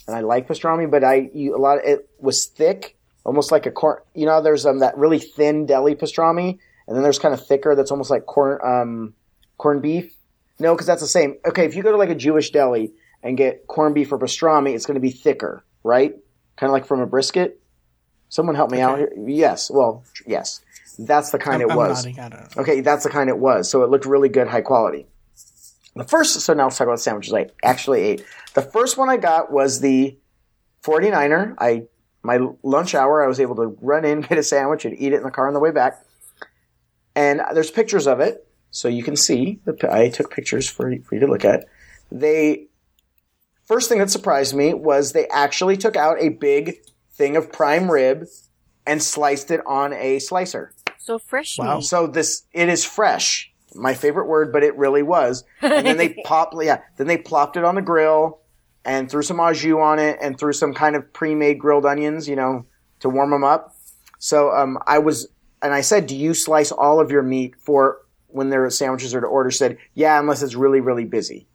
and 0.05 0.15
I 0.15 0.19
like 0.19 0.47
pastrami. 0.47 0.89
But 0.89 1.03
I 1.03 1.31
you, 1.33 1.55
a 1.55 1.57
lot. 1.57 1.79
It 1.83 2.07
was 2.19 2.45
thick, 2.45 2.96
almost 3.27 3.51
like 3.51 3.65
a 3.67 3.71
corn. 3.71 3.99
You 4.15 4.25
know, 4.25 4.41
there's 4.41 4.65
um 4.65 4.79
that 4.79 4.97
really 4.97 5.19
thin 5.19 5.67
deli 5.67 5.93
pastrami, 5.93 6.57
and 6.87 6.95
then 6.95 7.03
there's 7.03 7.19
kind 7.19 7.33
of 7.33 7.45
thicker 7.45 7.75
that's 7.75 7.91
almost 7.91 8.09
like 8.09 8.25
corn 8.25 8.59
um 8.63 9.13
corned 9.57 9.83
beef. 9.83 10.15
No, 10.59 10.73
because 10.73 10.87
that's 10.87 11.01
the 11.01 11.07
same. 11.07 11.35
Okay, 11.45 11.65
if 11.65 11.75
you 11.75 11.83
go 11.83 11.91
to 11.91 11.97
like 11.97 12.09
a 12.09 12.15
Jewish 12.15 12.49
deli 12.49 12.93
and 13.21 13.37
get 13.37 13.67
corned 13.67 13.93
beef 13.93 14.11
or 14.11 14.17
pastrami, 14.17 14.73
it's 14.73 14.87
going 14.87 14.95
to 14.95 15.01
be 15.01 15.11
thicker, 15.11 15.63
right? 15.83 16.15
Kind 16.55 16.69
of 16.69 16.71
like 16.71 16.87
from 16.87 16.99
a 17.01 17.05
brisket. 17.05 17.59
Someone 18.29 18.55
help 18.55 18.71
me 18.71 18.81
out 18.81 18.97
here. 18.97 19.13
Yes, 19.27 19.69
well, 19.69 20.03
yes, 20.25 20.61
that's 20.97 21.29
the 21.29 21.37
kind 21.37 21.61
I'm, 21.61 21.69
it 21.69 21.75
was. 21.75 22.05
nodding. 22.05 22.19
I 22.19 22.29
don't 22.29 22.55
know. 22.55 22.61
Okay, 22.63 22.81
that's 22.81 23.03
the 23.03 23.09
kind 23.09 23.29
it 23.29 23.37
was. 23.37 23.69
So 23.69 23.83
it 23.83 23.91
looked 23.91 24.05
really 24.05 24.29
good, 24.29 24.47
high 24.47 24.61
quality. 24.61 25.05
The 25.95 26.03
first, 26.03 26.39
so 26.39 26.53
now 26.53 26.65
let's 26.65 26.77
talk 26.77 26.87
about 26.87 26.99
sandwiches 26.99 27.33
I 27.33 27.47
actually 27.63 28.01
ate. 28.01 28.25
The 28.53 28.61
first 28.61 28.97
one 28.97 29.09
I 29.09 29.17
got 29.17 29.51
was 29.51 29.79
the 29.79 30.17
49er. 30.83 31.55
I 31.57 31.83
my 32.27 32.39
lunch 32.61 32.93
hour, 32.93 33.23
I 33.23 33.27
was 33.27 33.39
able 33.39 33.55
to 33.55 33.75
run 33.81 34.03
in, 34.05 34.21
get 34.29 34.37
a 34.37 34.43
sandwich, 34.43 34.85
and 34.85 34.93
eat 34.99 35.13
it 35.13 35.17
in 35.17 35.23
the 35.23 35.31
car 35.31 35.47
on 35.47 35.53
the 35.53 35.59
way 35.59 35.71
back. 35.71 36.03
And 37.15 37.41
there's 37.53 37.71
pictures 37.71 38.05
of 38.05 38.19
it, 38.19 38.45
so 38.69 38.87
you 38.87 39.01
can 39.01 39.15
see. 39.15 39.59
I 39.89 40.09
took 40.09 40.29
pictures 40.29 40.69
for, 40.69 40.91
you- 40.91 41.01
for 41.01 41.15
you 41.15 41.21
to 41.21 41.27
look 41.27 41.45
at. 41.45 41.65
They 42.11 42.67
first 43.65 43.89
thing 43.89 43.99
that 43.99 44.09
surprised 44.09 44.53
me 44.55 44.73
was 44.73 45.11
they 45.13 45.27
actually 45.27 45.77
took 45.77 45.95
out 45.95 46.17
a 46.21 46.29
big 46.29 46.75
thing 47.13 47.35
of 47.35 47.51
prime 47.51 47.89
rib 47.91 48.27
and 48.85 49.01
sliced 49.01 49.51
it 49.51 49.61
on 49.65 49.93
a 49.93 50.19
slicer. 50.19 50.73
So 50.99 51.17
fresh 51.19 51.57
Wow. 51.57 51.79
So 51.81 52.07
this 52.07 52.43
it 52.53 52.69
is 52.69 52.85
fresh. 52.85 53.51
My 53.75 53.93
favorite 53.93 54.27
word, 54.27 54.53
but 54.53 54.63
it 54.63 54.77
really 54.77 55.03
was. 55.03 55.43
And 55.61 55.85
then 55.85 55.97
they 55.97 56.09
pop 56.25 56.53
yeah, 56.61 56.81
then 56.97 57.07
they 57.07 57.17
plopped 57.17 57.57
it 57.57 57.63
on 57.65 57.75
the 57.75 57.81
grill 57.81 58.39
and 58.87 59.11
threw 59.11 59.21
some 59.21 59.39
au 59.39 59.51
jus 59.51 59.77
on 59.77 59.99
it 59.99 60.17
and 60.21 60.39
threw 60.39 60.53
some 60.53 60.73
kind 60.73 60.95
of 60.95 61.11
pre-made 61.11 61.59
grilled 61.59 61.85
onions, 61.85 62.27
you 62.27 62.37
know, 62.37 62.65
to 63.01 63.09
warm 63.09 63.29
them 63.29 63.43
up. 63.43 63.75
So 64.17 64.49
um, 64.51 64.79
I 64.87 64.97
was 64.99 65.27
and 65.61 65.73
I 65.73 65.81
said, 65.81 66.07
"Do 66.07 66.15
you 66.15 66.33
slice 66.33 66.71
all 66.71 66.99
of 66.99 67.11
your 67.11 67.21
meat 67.21 67.55
for 67.59 67.99
when 68.27 68.49
their 68.49 68.67
sandwiches 68.69 69.13
are 69.13 69.21
to 69.21 69.27
order?" 69.27 69.51
Said, 69.51 69.77
"Yeah, 69.93 70.19
unless 70.19 70.41
it's 70.41 70.55
really 70.55 70.79
really 70.79 71.03
busy." 71.03 71.47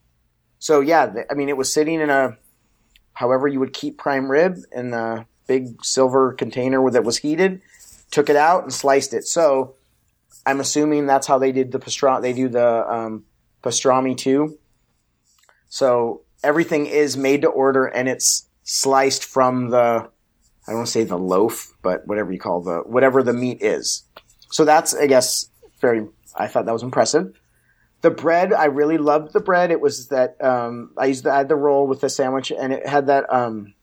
So 0.58 0.80
yeah, 0.80 1.12
I 1.30 1.34
mean, 1.34 1.48
it 1.48 1.56
was 1.56 1.72
sitting 1.72 2.00
in 2.00 2.10
a 2.10 2.36
however 3.14 3.48
you 3.48 3.58
would 3.58 3.72
keep 3.72 3.98
prime 3.98 4.30
rib 4.30 4.58
in 4.70 4.92
a 4.92 5.26
big 5.46 5.84
silver 5.84 6.34
container 6.34 6.88
that 6.90 7.02
was 7.02 7.18
heated. 7.18 7.62
Took 8.10 8.28
it 8.28 8.36
out 8.36 8.62
and 8.62 8.72
sliced 8.72 9.14
it. 9.14 9.24
So 9.24 9.74
I'm 10.44 10.60
assuming 10.60 11.06
that's 11.06 11.26
how 11.26 11.38
they 11.38 11.50
did 11.50 11.72
the 11.72 11.78
pastrami. 11.78 12.20
They 12.20 12.34
do 12.34 12.48
the 12.50 12.92
um, 12.92 13.24
pastrami 13.62 14.16
too. 14.16 14.58
So 15.68 16.20
everything 16.42 16.86
is 16.86 17.16
made 17.16 17.42
to 17.42 17.48
order 17.48 17.86
and 17.86 18.08
it's 18.08 18.48
sliced 18.64 19.24
from 19.24 19.70
the 19.70 20.08
I 20.66 20.70
don't 20.70 20.76
want 20.76 20.86
to 20.86 20.92
say 20.92 21.04
the 21.04 21.18
loaf, 21.18 21.74
but 21.82 22.06
whatever 22.06 22.32
you 22.32 22.38
call 22.38 22.62
the 22.62 22.78
whatever 22.80 23.22
the 23.22 23.32
meat 23.32 23.62
is. 23.62 24.04
So 24.50 24.64
that's 24.64 24.94
I 24.94 25.06
guess 25.06 25.48
very. 25.80 26.06
I 26.34 26.46
thought 26.46 26.66
that 26.66 26.72
was 26.72 26.82
impressive. 26.82 27.34
The 28.00 28.10
bread, 28.10 28.52
I 28.52 28.66
really 28.66 28.98
loved 28.98 29.32
the 29.32 29.40
bread. 29.40 29.70
It 29.70 29.80
was 29.80 30.08
that 30.08 30.42
um, 30.42 30.90
I 30.96 31.06
used 31.06 31.26
I 31.26 31.36
had 31.36 31.48
the 31.48 31.56
roll 31.56 31.86
with 31.86 32.00
the 32.00 32.08
sandwich, 32.08 32.52
and 32.52 32.72
it 32.72 32.86
had 32.86 33.08
that. 33.08 33.32
Um, 33.32 33.74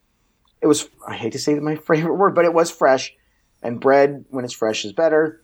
it 0.62 0.68
was 0.68 0.90
I 1.06 1.16
hate 1.16 1.34
to 1.34 1.40
say 1.40 1.56
my 1.56 1.76
favorite 1.88 2.16
word, 2.16 2.34
but 2.36 2.46
it 2.46 2.54
was 2.54 2.72
fresh. 2.72 3.14
And 3.62 3.82
bread, 3.82 4.24
when 4.30 4.46
it's 4.46 4.54
fresh, 4.54 4.86
is 4.86 4.94
better. 4.94 5.42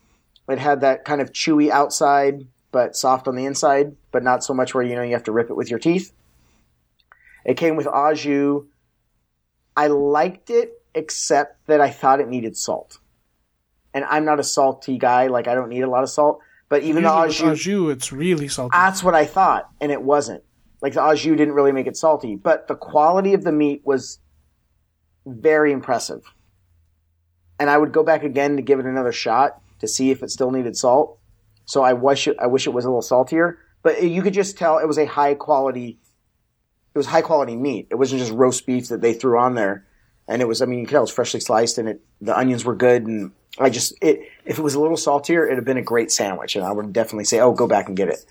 It 0.47 0.57
had 0.57 0.81
that 0.81 1.03
kind 1.03 1.19
of 1.19 1.33
chewy 1.33 1.69
outside, 1.69 2.47
but 2.71 2.95
soft 2.95 3.27
on 3.27 3.35
the 3.35 3.45
inside, 3.45 3.97
but 4.11 4.23
not 4.23 4.41
so 4.41 4.53
much 4.53 4.73
where 4.73 4.85
you 4.85 4.95
know 4.95 5.01
you 5.01 5.13
have 5.13 5.23
to 5.23 5.33
rip 5.33 5.49
it 5.49 5.57
with 5.57 5.69
your 5.69 5.79
teeth. 5.79 6.13
It 7.45 7.57
came 7.57 7.75
with 7.75 7.87
au 7.87 8.13
jus. 8.13 8.63
I 9.77 9.87
liked 9.87 10.49
it, 10.49 10.81
except 10.93 11.67
that 11.67 11.81
I 11.81 11.89
thought 11.89 12.19
it 12.19 12.27
needed 12.27 12.57
salt. 12.57 12.99
And 13.93 14.03
I'm 14.05 14.25
not 14.25 14.39
a 14.39 14.43
salty 14.43 14.97
guy; 14.97 15.27
like 15.27 15.47
I 15.47 15.55
don't 15.55 15.69
need 15.69 15.81
a 15.81 15.89
lot 15.89 16.03
of 16.03 16.09
salt. 16.09 16.39
But 16.67 16.83
even 16.83 17.03
the 17.03 17.13
au 17.13 17.27
jus, 17.27 17.41
au 17.41 17.55
jus, 17.55 17.91
it's 17.91 18.11
really 18.11 18.47
salty. 18.47 18.71
that's 18.73 19.03
what 19.03 19.13
I 19.13 19.25
thought, 19.25 19.69
and 19.79 19.91
it 19.91 20.01
wasn't. 20.01 20.43
Like 20.81 20.93
the 20.93 21.01
au 21.01 21.15
jus 21.15 21.37
didn't 21.37 21.53
really 21.53 21.71
make 21.71 21.87
it 21.87 21.95
salty, 21.95 22.35
but 22.35 22.67
the 22.67 22.75
quality 22.75 23.33
of 23.33 23.43
the 23.43 23.51
meat 23.51 23.81
was 23.85 24.19
very 25.25 25.71
impressive. 25.71 26.23
And 27.59 27.69
I 27.69 27.77
would 27.77 27.91
go 27.91 28.03
back 28.03 28.23
again 28.23 28.57
to 28.57 28.61
give 28.61 28.79
it 28.79 28.85
another 28.85 29.11
shot 29.11 29.61
to 29.79 29.87
see 29.87 30.11
if 30.11 30.23
it 30.23 30.29
still 30.29 30.51
needed 30.51 30.75
salt. 30.75 31.19
So 31.65 31.81
I 31.81 31.93
wish 31.93 32.27
it, 32.27 32.37
I 32.39 32.47
wish 32.47 32.67
it 32.67 32.71
was 32.71 32.85
a 32.85 32.89
little 32.89 33.01
saltier, 33.01 33.57
but 33.81 34.03
you 34.03 34.21
could 34.21 34.33
just 34.33 34.57
tell 34.57 34.77
it 34.77 34.87
was 34.87 34.97
a 34.97 35.05
high 35.05 35.33
quality. 35.33 35.99
It 36.95 36.97
was 36.97 37.07
high 37.07 37.21
quality 37.21 37.57
meat. 37.57 37.87
It 37.91 37.95
wasn't 37.95 38.21
just 38.21 38.31
roast 38.31 38.65
beef 38.65 38.87
that 38.87 39.01
they 39.01 39.13
threw 39.13 39.37
on 39.37 39.53
there, 39.53 39.85
and 40.29 40.41
it 40.41 40.47
was. 40.47 40.61
I 40.61 40.65
mean, 40.65 40.79
you 40.79 40.85
could 40.85 40.93
tell 40.93 41.01
it 41.01 41.03
was 41.03 41.11
freshly 41.11 41.41
sliced, 41.41 41.77
and 41.77 41.89
it 41.89 42.01
the 42.21 42.35
onions 42.35 42.63
were 42.63 42.73
good. 42.73 43.05
And 43.05 43.33
I 43.59 43.69
just 43.69 43.93
it 44.01 44.21
if 44.45 44.57
it 44.57 44.61
was 44.61 44.75
a 44.75 44.79
little 44.79 44.95
saltier, 44.95 45.45
it'd 45.45 45.57
have 45.57 45.65
been 45.65 45.75
a 45.75 45.81
great 45.83 46.09
sandwich, 46.09 46.55
and 46.55 46.63
I 46.65 46.71
would 46.71 46.93
definitely 46.93 47.25
say, 47.25 47.41
oh, 47.41 47.51
go 47.51 47.67
back 47.67 47.89
and 47.89 47.97
get 47.97 48.07
it. 48.07 48.25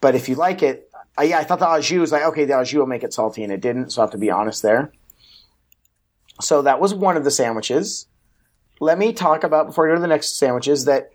But 0.00 0.16
if 0.16 0.28
you 0.28 0.34
like 0.34 0.64
it, 0.64 0.90
I, 1.16 1.24
yeah, 1.24 1.38
I 1.38 1.44
thought 1.44 1.60
the 1.60 1.68
au 1.68 1.80
jus 1.80 2.00
was 2.00 2.10
like 2.10 2.24
okay, 2.24 2.44
the 2.44 2.54
au 2.54 2.64
jus 2.64 2.78
will 2.78 2.86
make 2.86 3.04
it 3.04 3.14
salty, 3.14 3.44
and 3.44 3.52
it 3.52 3.60
didn't. 3.60 3.90
So 3.90 4.02
I 4.02 4.04
have 4.04 4.10
to 4.10 4.18
be 4.18 4.32
honest 4.32 4.62
there. 4.62 4.92
So 6.40 6.62
that 6.62 6.80
was 6.80 6.92
one 6.92 7.16
of 7.16 7.22
the 7.22 7.30
sandwiches. 7.30 8.08
Let 8.80 8.98
me 8.98 9.12
talk 9.12 9.44
about 9.44 9.66
before 9.66 9.86
I 9.86 9.90
go 9.90 9.94
to 9.94 10.00
the 10.00 10.08
next 10.08 10.38
sandwiches 10.38 10.86
that 10.86 11.12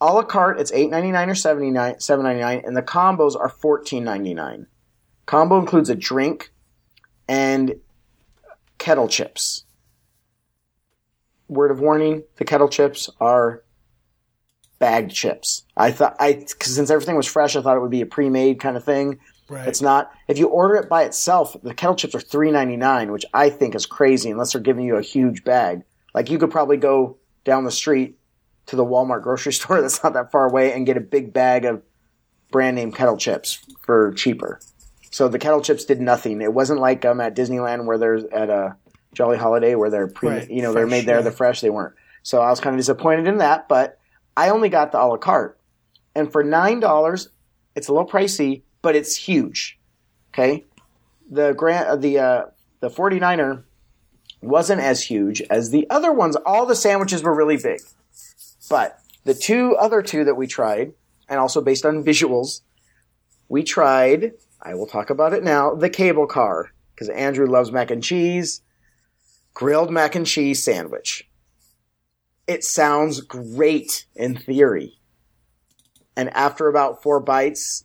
a 0.00 0.06
la 0.12 0.22
carte 0.22 0.60
it's 0.60 0.70
eight 0.70 0.90
ninety 0.90 1.10
nine 1.10 1.28
or 1.28 1.34
seventy 1.34 1.72
nine 1.72 1.98
seven 1.98 2.24
ninety 2.24 2.40
nine, 2.40 2.62
and 2.64 2.76
the 2.76 2.82
combos 2.82 3.34
are 3.34 3.48
fourteen 3.48 4.04
ninety 4.04 4.32
nine. 4.32 4.68
Combo 5.30 5.60
includes 5.60 5.88
a 5.88 5.94
drink 5.94 6.50
and 7.28 7.76
kettle 8.78 9.06
chips. 9.06 9.64
Word 11.46 11.70
of 11.70 11.78
warning: 11.78 12.24
the 12.34 12.44
kettle 12.44 12.68
chips 12.68 13.08
are 13.20 13.62
bagged 14.80 15.12
chips. 15.12 15.62
I 15.76 15.92
thought 15.92 16.16
I 16.18 16.44
since 16.60 16.90
everything 16.90 17.14
was 17.14 17.28
fresh, 17.28 17.54
I 17.54 17.62
thought 17.62 17.76
it 17.76 17.80
would 17.80 17.92
be 17.92 18.00
a 18.00 18.06
pre-made 18.06 18.58
kind 18.58 18.76
of 18.76 18.82
thing. 18.82 19.20
Right. 19.48 19.68
It's 19.68 19.80
not. 19.80 20.10
If 20.26 20.36
you 20.36 20.48
order 20.48 20.74
it 20.74 20.88
by 20.88 21.04
itself, 21.04 21.56
the 21.62 21.74
kettle 21.74 21.94
chips 21.94 22.16
are 22.16 22.20
three 22.20 22.50
ninety 22.50 22.76
nine, 22.76 23.12
which 23.12 23.24
I 23.32 23.50
think 23.50 23.76
is 23.76 23.86
crazy 23.86 24.32
unless 24.32 24.54
they're 24.54 24.60
giving 24.60 24.84
you 24.84 24.96
a 24.96 25.00
huge 25.00 25.44
bag. 25.44 25.84
Like 26.12 26.28
you 26.28 26.38
could 26.38 26.50
probably 26.50 26.76
go 26.76 27.18
down 27.44 27.62
the 27.62 27.70
street 27.70 28.18
to 28.66 28.74
the 28.74 28.84
Walmart 28.84 29.22
grocery 29.22 29.52
store 29.60 29.80
that's 29.80 30.02
not 30.02 30.14
that 30.14 30.32
far 30.32 30.48
away 30.48 30.72
and 30.72 30.86
get 30.86 30.96
a 30.96 31.00
big 31.00 31.32
bag 31.32 31.66
of 31.66 31.84
brand 32.50 32.74
name 32.74 32.90
kettle 32.90 33.16
chips 33.16 33.60
for 33.82 34.12
cheaper. 34.14 34.58
So 35.10 35.28
the 35.28 35.38
kettle 35.38 35.60
chips 35.60 35.84
did 35.84 36.00
nothing. 36.00 36.40
It 36.40 36.52
wasn't 36.52 36.80
like 36.80 37.04
um, 37.04 37.20
at 37.20 37.34
Disneyland 37.34 37.84
where 37.84 37.98
they're 37.98 38.34
at 38.34 38.48
a 38.48 38.76
Jolly 39.12 39.36
Holiday 39.36 39.74
where 39.74 39.90
they're 39.90 40.06
pre, 40.06 40.28
right. 40.28 40.50
you 40.50 40.62
know, 40.62 40.72
they're 40.72 40.86
made 40.86 41.06
there, 41.06 41.16
yeah. 41.16 41.22
they're 41.22 41.32
fresh. 41.32 41.60
They 41.60 41.70
weren't. 41.70 41.94
So 42.22 42.40
I 42.40 42.50
was 42.50 42.60
kind 42.60 42.74
of 42.74 42.78
disappointed 42.78 43.26
in 43.26 43.38
that, 43.38 43.68
but 43.68 43.98
I 44.36 44.50
only 44.50 44.68
got 44.68 44.92
the 44.92 45.02
a 45.02 45.06
la 45.06 45.16
carte. 45.16 45.58
And 46.14 46.30
for 46.30 46.44
nine 46.44 46.80
dollars, 46.80 47.28
it's 47.74 47.88
a 47.88 47.92
little 47.92 48.08
pricey, 48.08 48.62
but 48.82 48.96
it's 48.96 49.16
huge. 49.16 49.78
Okay, 50.32 50.64
the 51.30 51.52
grant 51.52 51.88
uh, 51.88 51.96
the 51.96 52.18
uh, 52.18 52.44
the 52.80 52.88
49er 52.88 53.64
wasn't 54.42 54.80
as 54.80 55.02
huge 55.02 55.42
as 55.50 55.70
the 55.70 55.88
other 55.90 56.12
ones. 56.12 56.36
All 56.36 56.66
the 56.66 56.76
sandwiches 56.76 57.22
were 57.22 57.34
really 57.34 57.56
big, 57.56 57.80
but 58.68 58.98
the 59.24 59.34
two 59.34 59.76
other 59.76 60.02
two 60.02 60.24
that 60.24 60.36
we 60.36 60.46
tried, 60.46 60.92
and 61.28 61.38
also 61.38 61.60
based 61.60 61.84
on 61.84 62.04
visuals, 62.04 62.62
we 63.48 63.62
tried. 63.62 64.32
I 64.62 64.74
will 64.74 64.86
talk 64.86 65.10
about 65.10 65.32
it 65.32 65.42
now. 65.42 65.74
The 65.74 65.90
cable 65.90 66.26
car 66.26 66.70
because 66.94 67.08
Andrew 67.08 67.46
loves 67.46 67.72
mac 67.72 67.90
and 67.90 68.02
cheese, 68.02 68.60
grilled 69.54 69.90
mac 69.90 70.14
and 70.14 70.26
cheese 70.26 70.62
sandwich. 70.62 71.26
It 72.46 72.62
sounds 72.64 73.20
great 73.20 74.06
in 74.14 74.36
theory. 74.36 74.98
And 76.16 76.28
after 76.30 76.68
about 76.68 77.02
four 77.02 77.20
bites, 77.20 77.84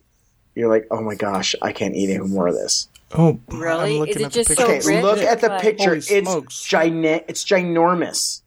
you're 0.54 0.68
like, 0.68 0.86
oh 0.90 1.00
my 1.00 1.14
gosh, 1.14 1.54
I 1.62 1.72
can't 1.72 1.94
eat 1.94 2.10
any 2.14 2.26
more 2.26 2.48
of 2.48 2.54
this. 2.54 2.88
oh, 3.16 3.38
Really? 3.48 3.94
I'm 3.94 3.98
looking 4.00 4.14
Is 4.16 4.20
it 4.22 4.24
at 4.26 4.32
just 4.32 4.48
the 4.50 4.56
so. 4.56 4.64
Okay, 4.64 4.74
rich? 4.96 5.02
look 5.02 5.18
at 5.18 5.40
the 5.40 5.48
Like- 5.48 5.62
picture. 5.62 5.84
Holy 5.90 5.98
It's 5.98 6.08
smokes. 6.28 6.62
gina- 6.64 7.22
It's 7.28 7.44
ginormous. 7.44 8.42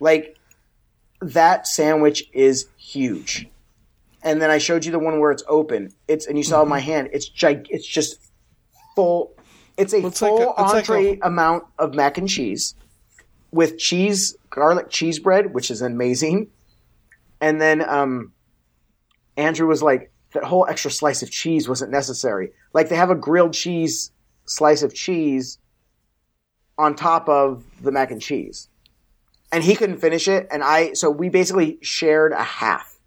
Like 0.00 0.36
that 1.20 1.66
sandwich 1.66 2.24
is 2.32 2.66
huge. 2.78 3.48
And 4.22 4.42
then 4.42 4.50
I 4.50 4.58
showed 4.58 4.84
you 4.84 4.92
the 4.92 4.98
one 4.98 5.20
where 5.20 5.30
it's 5.30 5.44
open. 5.48 5.92
It's 6.08 6.26
and 6.26 6.36
you 6.36 6.44
saw 6.44 6.60
Mm-hmm. 6.62 6.70
my 6.70 6.80
hand. 6.80 7.10
It's 7.12 7.28
gig. 7.28 7.66
It's 7.70 7.86
just 7.86 8.18
full. 8.96 9.34
It's 9.76 9.92
a 9.92 9.98
It's 10.04 10.20
like 10.22 10.30
full 10.32 10.48
a- 10.56 10.62
it's 10.64 10.72
like 10.72 10.90
entree 10.90 11.18
amount 11.22 11.64
of 11.78 11.94
mac 11.94 12.18
and 12.18 12.28
cheese 12.28 12.74
with 13.52 13.78
cheese, 13.78 14.36
garlic 14.50 14.90
cheese 14.90 15.18
bread, 15.20 15.54
which 15.54 15.70
is 15.70 15.80
amazing. 15.82 16.48
And 17.40 17.60
then 17.60 17.88
um, 17.88 18.32
Andrew 19.36 19.66
was 19.68 19.82
like, 19.82 20.10
that 20.34 20.44
whole 20.44 20.66
extra 20.68 20.90
slice 20.90 21.22
of 21.22 21.30
cheese 21.30 21.68
wasn't 21.68 21.90
necessary. 21.90 22.50
Like 22.74 22.88
they 22.90 22.96
have 22.96 23.10
a 23.10 23.14
grilled 23.14 23.54
cheese 23.54 24.10
slice 24.44 24.82
of 24.82 24.92
cheese 24.92 25.58
on 26.76 26.94
top 26.94 27.28
of 27.28 27.64
the 27.80 27.90
mac 27.92 28.10
and 28.10 28.20
cheese. 28.20 28.68
And 29.50 29.64
he 29.64 29.74
couldn't 29.74 29.98
finish 29.98 30.28
it. 30.28 30.46
And 30.50 30.62
I, 30.62 30.92
so 30.92 31.08
we 31.10 31.30
basically 31.30 31.78
shared 31.80 32.32
a 32.32 32.42
half 32.42 32.97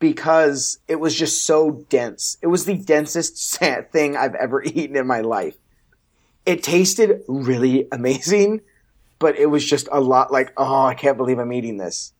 because 0.00 0.80
it 0.88 0.98
was 0.98 1.14
just 1.14 1.44
so 1.44 1.84
dense. 1.88 2.38
It 2.42 2.48
was 2.48 2.64
the 2.64 2.76
densest 2.76 3.60
thing 3.92 4.16
I've 4.16 4.34
ever 4.34 4.62
eaten 4.64 4.96
in 4.96 5.06
my 5.06 5.20
life. 5.20 5.56
It 6.44 6.64
tasted 6.64 7.22
really 7.28 7.86
amazing, 7.92 8.62
but 9.20 9.36
it 9.36 9.46
was 9.46 9.64
just 9.64 9.88
a 9.92 10.00
lot 10.00 10.32
like, 10.32 10.52
oh, 10.56 10.86
I 10.86 10.94
can't 10.94 11.16
believe 11.16 11.38
I'm 11.38 11.52
eating 11.52 11.76
this. 11.76 12.12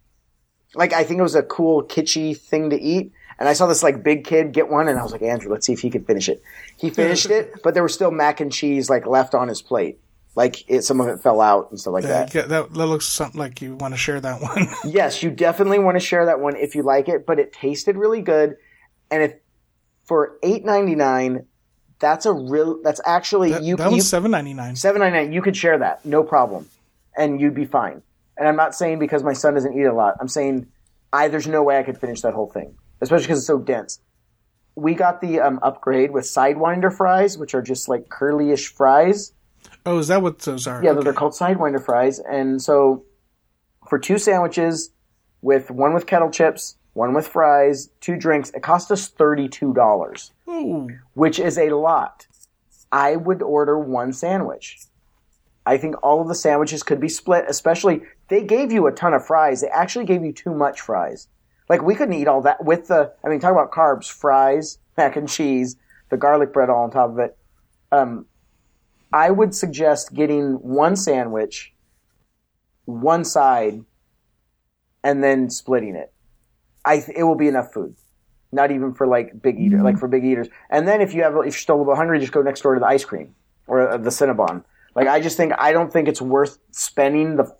Like, 0.74 0.92
I 0.92 1.02
think 1.02 1.18
it 1.18 1.24
was 1.24 1.34
a 1.34 1.42
cool, 1.42 1.82
kitschy 1.82 2.36
thing 2.36 2.70
to 2.70 2.80
eat. 2.80 3.12
And 3.40 3.48
I 3.48 3.54
saw 3.54 3.66
this 3.66 3.82
like 3.82 4.04
big 4.04 4.24
kid 4.24 4.52
get 4.52 4.68
one, 4.68 4.86
and 4.86 4.98
I 4.98 5.02
was 5.02 5.12
like, 5.12 5.22
Andrew, 5.22 5.50
let's 5.50 5.66
see 5.66 5.72
if 5.72 5.80
he 5.80 5.88
can 5.88 6.04
finish 6.04 6.28
it. 6.28 6.42
He 6.78 6.90
finished 6.90 7.30
it, 7.30 7.62
but 7.64 7.72
there 7.72 7.82
was 7.82 7.94
still 7.94 8.10
mac 8.10 8.40
and 8.40 8.52
cheese 8.52 8.90
like 8.90 9.06
left 9.06 9.34
on 9.34 9.48
his 9.48 9.62
plate. 9.62 9.98
Like 10.36 10.68
it, 10.70 10.82
some 10.82 11.00
of 11.00 11.08
it 11.08 11.20
fell 11.20 11.40
out 11.40 11.70
and 11.70 11.80
stuff 11.80 11.92
like 11.92 12.04
that. 12.04 12.32
yeah, 12.34 12.42
that, 12.42 12.72
that 12.72 12.86
looks 12.86 13.06
something 13.06 13.38
like 13.38 13.60
you 13.60 13.74
want 13.74 13.94
to 13.94 13.98
share 13.98 14.20
that 14.20 14.40
one. 14.40 14.68
Yes, 14.84 15.22
you 15.22 15.30
definitely 15.30 15.80
want 15.80 15.96
to 15.96 16.00
share 16.00 16.26
that 16.26 16.40
one 16.40 16.56
if 16.56 16.74
you 16.74 16.82
like 16.82 17.08
it, 17.08 17.26
but 17.26 17.38
it 17.38 17.52
tasted 17.52 17.96
really 17.96 18.22
good. 18.22 18.56
And 19.10 19.22
if 19.24 19.34
for 20.04 20.38
eight 20.42 20.64
ninety 20.64 20.94
nine, 20.94 21.46
that's 21.98 22.26
a 22.26 22.32
real. 22.32 22.80
That's 22.82 23.00
actually 23.04 23.50
that 23.52 23.62
you. 23.62 23.76
that 23.76 23.90
one's 23.90 24.08
seven 24.08 24.30
ninety 24.30 24.54
nine. 24.54 24.76
seven 24.76 25.00
ninety 25.00 25.18
nine. 25.18 25.32
You 25.32 25.42
could 25.42 25.56
share 25.56 25.78
that, 25.78 26.04
no 26.04 26.22
problem, 26.22 26.68
and 27.16 27.40
you'd 27.40 27.54
be 27.54 27.64
fine. 27.64 28.02
And 28.36 28.48
I'm 28.48 28.56
not 28.56 28.74
saying 28.74 29.00
because 29.00 29.22
my 29.22 29.34
son 29.34 29.54
doesn't 29.54 29.78
eat 29.78 29.84
a 29.84 29.92
lot. 29.92 30.16
I'm 30.20 30.28
saying 30.28 30.66
I 31.12 31.28
there's 31.28 31.46
no 31.46 31.62
way 31.62 31.78
I 31.78 31.82
could 31.82 31.98
finish 31.98 32.22
that 32.22 32.34
whole 32.34 32.48
thing, 32.50 32.74
especially 33.00 33.24
because 33.24 33.38
it's 33.38 33.46
so 33.46 33.58
dense. 33.58 34.00
We 34.76 34.94
got 34.94 35.20
the 35.20 35.40
um, 35.40 35.58
upgrade 35.62 36.12
with 36.12 36.24
sidewinder 36.24 36.94
fries, 36.96 37.36
which 37.36 37.54
are 37.54 37.62
just 37.62 37.88
like 37.88 38.08
curly-ish 38.08 38.68
fries. 38.68 39.32
Oh, 39.86 39.98
is 39.98 40.08
that 40.08 40.22
what 40.22 40.38
those 40.40 40.66
are? 40.66 40.82
Yeah, 40.84 40.90
Okay. 40.92 41.04
they're 41.04 41.12
called 41.12 41.32
sidewinder 41.32 41.82
fries. 41.84 42.18
And 42.20 42.60
so 42.60 43.04
for 43.88 43.98
two 43.98 44.18
sandwiches 44.18 44.90
with 45.42 45.70
one 45.70 45.94
with 45.94 46.06
kettle 46.06 46.30
chips, 46.30 46.76
one 46.92 47.14
with 47.14 47.26
fries, 47.26 47.88
two 48.00 48.16
drinks, 48.16 48.50
it 48.50 48.62
cost 48.62 48.90
us 48.90 49.08
$32, 49.10 50.30
Ooh. 50.48 50.88
which 51.14 51.38
is 51.38 51.56
a 51.58 51.70
lot. 51.70 52.26
I 52.92 53.16
would 53.16 53.42
order 53.42 53.78
one 53.78 54.12
sandwich. 54.12 54.78
I 55.66 55.76
think 55.78 55.94
all 56.02 56.20
of 56.20 56.28
the 56.28 56.34
sandwiches 56.34 56.82
could 56.82 57.00
be 57.00 57.08
split, 57.08 57.44
especially 57.48 58.02
they 58.28 58.42
gave 58.42 58.72
you 58.72 58.86
a 58.86 58.92
ton 58.92 59.14
of 59.14 59.24
fries. 59.24 59.60
They 59.60 59.68
actually 59.68 60.04
gave 60.06 60.24
you 60.24 60.32
too 60.32 60.52
much 60.54 60.80
fries. 60.80 61.28
Like 61.68 61.82
we 61.82 61.94
couldn't 61.94 62.14
eat 62.14 62.26
all 62.26 62.40
that 62.42 62.64
with 62.64 62.88
the 62.88 63.12
I 63.24 63.28
mean 63.28 63.38
talk 63.38 63.52
about 63.52 63.70
carbs, 63.70 64.10
fries, 64.10 64.78
mac 64.96 65.14
and 65.16 65.28
cheese, 65.28 65.76
the 66.08 66.16
garlic 66.16 66.52
bread 66.52 66.68
all 66.70 66.82
on 66.82 66.90
top 66.90 67.10
of 67.10 67.18
it. 67.20 67.36
Um 67.92 68.26
I 69.12 69.30
would 69.30 69.54
suggest 69.54 70.14
getting 70.14 70.54
one 70.54 70.96
sandwich, 70.96 71.74
one 72.84 73.24
side, 73.24 73.84
and 75.02 75.22
then 75.22 75.50
splitting 75.50 75.96
it. 75.96 76.12
I 76.84 77.00
th- 77.00 77.16
it 77.16 77.24
will 77.24 77.36
be 77.36 77.48
enough 77.48 77.72
food. 77.72 77.96
Not 78.52 78.70
even 78.72 78.94
for 78.94 79.06
like 79.06 79.40
big 79.40 79.60
eater, 79.60 79.82
like 79.82 79.98
for 79.98 80.08
big 80.08 80.24
eaters. 80.24 80.48
And 80.70 80.86
then 80.86 81.00
if 81.00 81.14
you 81.14 81.22
have 81.22 81.36
if 81.36 81.44
you're 81.44 81.52
still 81.52 81.76
a 81.76 81.78
little 81.78 81.94
hungry, 81.94 82.18
just 82.18 82.32
go 82.32 82.42
next 82.42 82.62
door 82.62 82.74
to 82.74 82.80
the 82.80 82.86
ice 82.86 83.04
cream 83.04 83.34
or 83.66 83.88
uh, 83.88 83.96
the 83.96 84.10
Cinnabon. 84.10 84.64
Like 84.96 85.06
I 85.06 85.20
just 85.20 85.36
think 85.36 85.52
I 85.56 85.72
don't 85.72 85.92
think 85.92 86.08
it's 86.08 86.20
worth 86.20 86.58
spending 86.72 87.36
the 87.36 87.54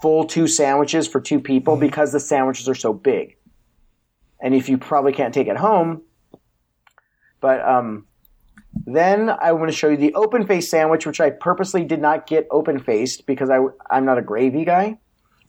full 0.00 0.24
two 0.24 0.46
sandwiches 0.46 1.08
for 1.08 1.20
two 1.20 1.40
people 1.40 1.76
because 1.76 2.12
the 2.12 2.20
sandwiches 2.20 2.68
are 2.68 2.74
so 2.74 2.92
big. 2.92 3.36
And 4.40 4.54
if 4.54 4.68
you 4.68 4.78
probably 4.78 5.12
can't 5.12 5.34
take 5.34 5.48
it 5.48 5.56
home, 5.56 6.02
but 7.40 7.60
um, 7.66 8.06
then 8.86 9.30
I 9.30 9.52
want 9.52 9.70
to 9.70 9.76
show 9.76 9.88
you 9.88 9.96
the 9.96 10.14
open 10.14 10.46
face 10.46 10.68
sandwich, 10.68 11.06
which 11.06 11.20
I 11.20 11.30
purposely 11.30 11.84
did 11.84 12.00
not 12.00 12.26
get 12.26 12.46
open 12.50 12.78
faced 12.80 13.26
because 13.26 13.50
I 13.50 13.58
I'm 13.90 14.04
not 14.04 14.18
a 14.18 14.22
gravy 14.22 14.64
guy, 14.64 14.98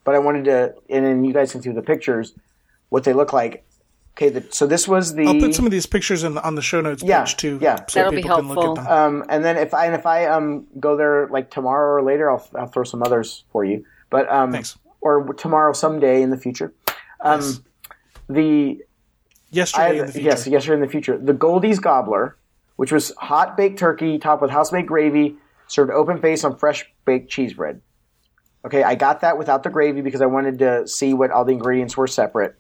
but 0.04 0.16
I 0.16 0.20
wanted 0.20 0.46
to, 0.46 0.76
and 0.90 1.06
then 1.06 1.24
you 1.26 1.34
guys 1.34 1.52
can 1.52 1.62
see 1.62 1.72
the 1.72 1.82
pictures 1.82 2.34
what 2.90 3.04
they 3.04 3.14
look 3.14 3.34
like. 3.34 3.66
Okay, 4.16 4.30
the, 4.30 4.46
so 4.52 4.68
this 4.68 4.88
was 4.88 5.16
the 5.16 5.26
I'll 5.26 5.40
put 5.40 5.56
some 5.56 5.66
of 5.66 5.72
these 5.72 5.88
pictures 5.88 6.24
in 6.24 6.36
the, 6.36 6.44
on 6.44 6.54
the 6.54 6.62
show 6.62 6.82
notes 6.82 7.02
Yeah, 7.02 7.24
page 7.24 7.38
too. 7.38 7.58
yeah. 7.60 7.78
so 7.88 8.00
That'll 8.00 8.12
be 8.12 8.18
people 8.22 8.36
can 8.38 8.46
helpful. 8.46 8.70
look 8.76 8.78
at 8.80 8.84
them. 8.84 9.22
Um, 9.22 9.26
and 9.30 9.44
then 9.44 9.58
if 9.58 9.74
I 9.74 9.88
and 9.88 9.96
if 9.96 10.06
I 10.06 10.26
um 10.28 10.68
go 10.80 10.96
there 10.96 11.28
like 11.30 11.50
tomorrow 11.50 11.96
or 11.96 12.04
later, 12.04 12.30
I'll 12.30 12.48
I'll 12.56 12.68
throw 12.68 12.84
some 12.84 13.02
others 13.02 13.44
for 13.52 13.66
you. 13.66 13.84
But 14.12 14.30
um, 14.32 14.52
Thanks. 14.52 14.78
or 15.02 15.34
tomorrow 15.34 15.74
someday 15.74 16.22
in 16.22 16.30
the 16.30 16.38
future. 16.38 16.72
Um, 17.22 17.64
the 18.30 18.84
Yesterday 19.50 19.84
I 19.84 19.90
in 19.92 19.98
the 20.06 20.12
future. 20.12 20.26
yes, 20.26 20.48
yesterday 20.48 20.76
in 20.76 20.82
the 20.82 20.88
future, 20.88 21.18
the 21.18 21.34
Goldie's 21.34 21.80
Gobbler, 21.80 22.38
which 22.84 22.92
was 22.92 23.14
hot 23.18 23.56
baked 23.56 23.80
turkey 23.80 24.20
topped 24.20 24.42
with 24.42 24.52
house 24.52 24.74
made 24.74 24.86
gravy, 24.86 25.38
served 25.68 25.90
open 25.90 26.20
face 26.20 26.44
on 26.44 26.58
fresh 26.58 26.84
baked 27.06 27.32
cheese 27.32 27.54
bread. 27.54 27.80
Okay, 28.66 28.84
I 28.84 28.96
got 28.96 29.22
that 29.22 29.38
without 29.38 29.64
the 29.64 29.70
gravy 29.70 30.02
because 30.02 30.20
I 30.20 30.26
wanted 30.26 30.60
to 30.60 30.86
see 30.86 31.14
what 31.14 31.32
all 31.32 31.46
the 31.46 31.54
ingredients 31.54 31.96
were 31.96 32.08
separate. 32.08 32.56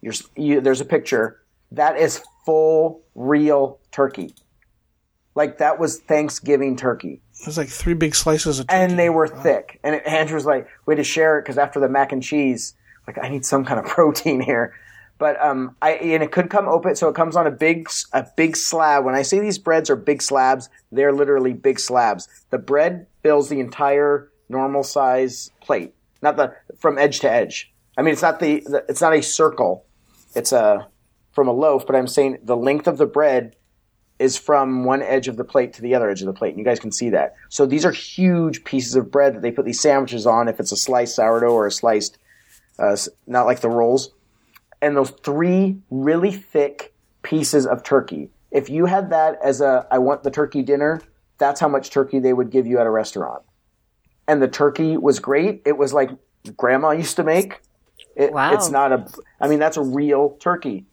You, 0.00 0.62
there's 0.62 0.80
a 0.80 0.86
picture. 0.86 1.42
That 1.72 1.98
is 1.98 2.22
full, 2.46 3.02
real 3.14 3.80
turkey. 3.92 4.34
Like 5.34 5.58
that 5.58 5.78
was 5.78 5.98
Thanksgiving 5.98 6.74
turkey. 6.74 7.20
There's 7.44 7.58
like 7.58 7.68
three 7.68 7.92
big 7.92 8.14
slices 8.14 8.60
of 8.60 8.66
turkey. 8.66 8.80
And 8.80 8.98
they 8.98 9.10
were 9.10 9.28
thick. 9.28 9.78
And 9.84 9.96
Andrew's 10.06 10.46
like, 10.46 10.68
we 10.86 10.92
had 10.92 10.96
to 10.96 11.04
share 11.04 11.38
it 11.38 11.42
because 11.42 11.58
after 11.58 11.80
the 11.80 11.88
mac 11.90 12.12
and 12.12 12.22
cheese, 12.22 12.72
like, 13.06 13.18
I 13.22 13.28
need 13.28 13.44
some 13.44 13.66
kind 13.66 13.78
of 13.78 13.84
protein 13.90 14.40
here. 14.40 14.72
But 15.18 15.40
um, 15.42 15.74
I 15.80 15.92
and 15.92 16.22
it 16.22 16.30
could 16.30 16.50
come 16.50 16.68
open, 16.68 16.94
so 16.94 17.08
it 17.08 17.14
comes 17.14 17.36
on 17.36 17.46
a 17.46 17.50
big 17.50 17.88
a 18.12 18.26
big 18.36 18.56
slab. 18.56 19.04
When 19.04 19.14
I 19.14 19.22
say 19.22 19.38
these 19.38 19.58
breads 19.58 19.88
are 19.88 19.96
big 19.96 20.20
slabs, 20.20 20.68
they're 20.92 21.12
literally 21.12 21.54
big 21.54 21.80
slabs. 21.80 22.28
The 22.50 22.58
bread 22.58 23.06
fills 23.22 23.48
the 23.48 23.60
entire 23.60 24.30
normal 24.48 24.82
size 24.82 25.50
plate, 25.60 25.94
not 26.20 26.36
the 26.36 26.54
from 26.78 26.98
edge 26.98 27.20
to 27.20 27.30
edge. 27.30 27.72
I 27.96 28.02
mean, 28.02 28.12
it's 28.12 28.22
not 28.22 28.40
the, 28.40 28.62
the 28.66 28.84
it's 28.88 29.00
not 29.00 29.14
a 29.14 29.22
circle. 29.22 29.86
It's 30.34 30.52
a 30.52 30.86
from 31.32 31.48
a 31.48 31.52
loaf, 31.52 31.86
but 31.86 31.96
I'm 31.96 32.08
saying 32.08 32.38
the 32.42 32.56
length 32.56 32.86
of 32.86 32.98
the 32.98 33.06
bread 33.06 33.56
is 34.18 34.36
from 34.38 34.84
one 34.84 35.02
edge 35.02 35.28
of 35.28 35.36
the 35.36 35.44
plate 35.44 35.74
to 35.74 35.82
the 35.82 35.94
other 35.94 36.08
edge 36.08 36.22
of 36.22 36.26
the 36.26 36.32
plate. 36.32 36.50
And 36.50 36.58
you 36.58 36.64
guys 36.64 36.80
can 36.80 36.92
see 36.92 37.10
that. 37.10 37.34
So 37.50 37.66
these 37.66 37.84
are 37.84 37.92
huge 37.92 38.64
pieces 38.64 38.96
of 38.96 39.10
bread 39.10 39.34
that 39.34 39.42
they 39.42 39.50
put 39.50 39.66
these 39.66 39.80
sandwiches 39.80 40.26
on. 40.26 40.48
If 40.48 40.58
it's 40.60 40.72
a 40.72 40.76
sliced 40.76 41.14
sourdough 41.14 41.52
or 41.52 41.66
a 41.66 41.70
sliced, 41.70 42.16
uh, 42.78 42.96
not 43.26 43.44
like 43.44 43.60
the 43.60 43.68
rolls, 43.68 44.10
and 44.86 44.96
those 44.96 45.10
three 45.10 45.76
really 45.90 46.30
thick 46.30 46.94
pieces 47.22 47.66
of 47.66 47.82
turkey. 47.82 48.30
If 48.52 48.70
you 48.70 48.86
had 48.86 49.10
that 49.10 49.36
as 49.42 49.60
a, 49.60 49.84
I 49.90 49.98
want 49.98 50.22
the 50.22 50.30
turkey 50.30 50.62
dinner, 50.62 51.00
that's 51.38 51.60
how 51.60 51.66
much 51.66 51.90
turkey 51.90 52.20
they 52.20 52.32
would 52.32 52.50
give 52.50 52.68
you 52.68 52.78
at 52.78 52.86
a 52.86 52.90
restaurant. 52.90 53.42
And 54.28 54.40
the 54.40 54.46
turkey 54.46 54.96
was 54.96 55.18
great. 55.18 55.62
It 55.66 55.76
was 55.76 55.92
like 55.92 56.10
grandma 56.56 56.92
used 56.92 57.16
to 57.16 57.24
make. 57.24 57.62
It, 58.14 58.32
Wow. 58.32 58.54
It's 58.54 58.70
not 58.70 58.92
a, 58.92 59.08
I 59.40 59.48
mean, 59.48 59.58
that's 59.58 59.76
a 59.76 59.82
real 59.82 60.36
turkey. 60.38 60.86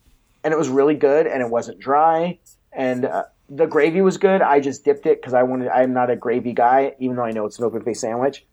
And 0.43 0.51
it 0.51 0.57
was 0.57 0.69
really 0.69 0.95
good 0.95 1.27
and 1.27 1.43
it 1.43 1.49
wasn't 1.51 1.77
dry. 1.77 2.39
And 2.71 3.05
uh, 3.05 3.25
the 3.47 3.67
gravy 3.67 4.01
was 4.01 4.17
good. 4.17 4.41
I 4.41 4.59
just 4.59 4.83
dipped 4.83 5.05
it 5.05 5.21
because 5.21 5.35
I 5.35 5.43
wanted, 5.43 5.69
I'm 5.69 5.93
not 5.93 6.09
a 6.09 6.15
gravy 6.15 6.53
guy, 6.53 6.95
even 6.97 7.15
though 7.15 7.25
I 7.25 7.31
know 7.31 7.45
it's 7.45 7.59
an 7.59 7.65
open 7.65 7.83
face 7.83 8.01
sandwich. 8.01 8.43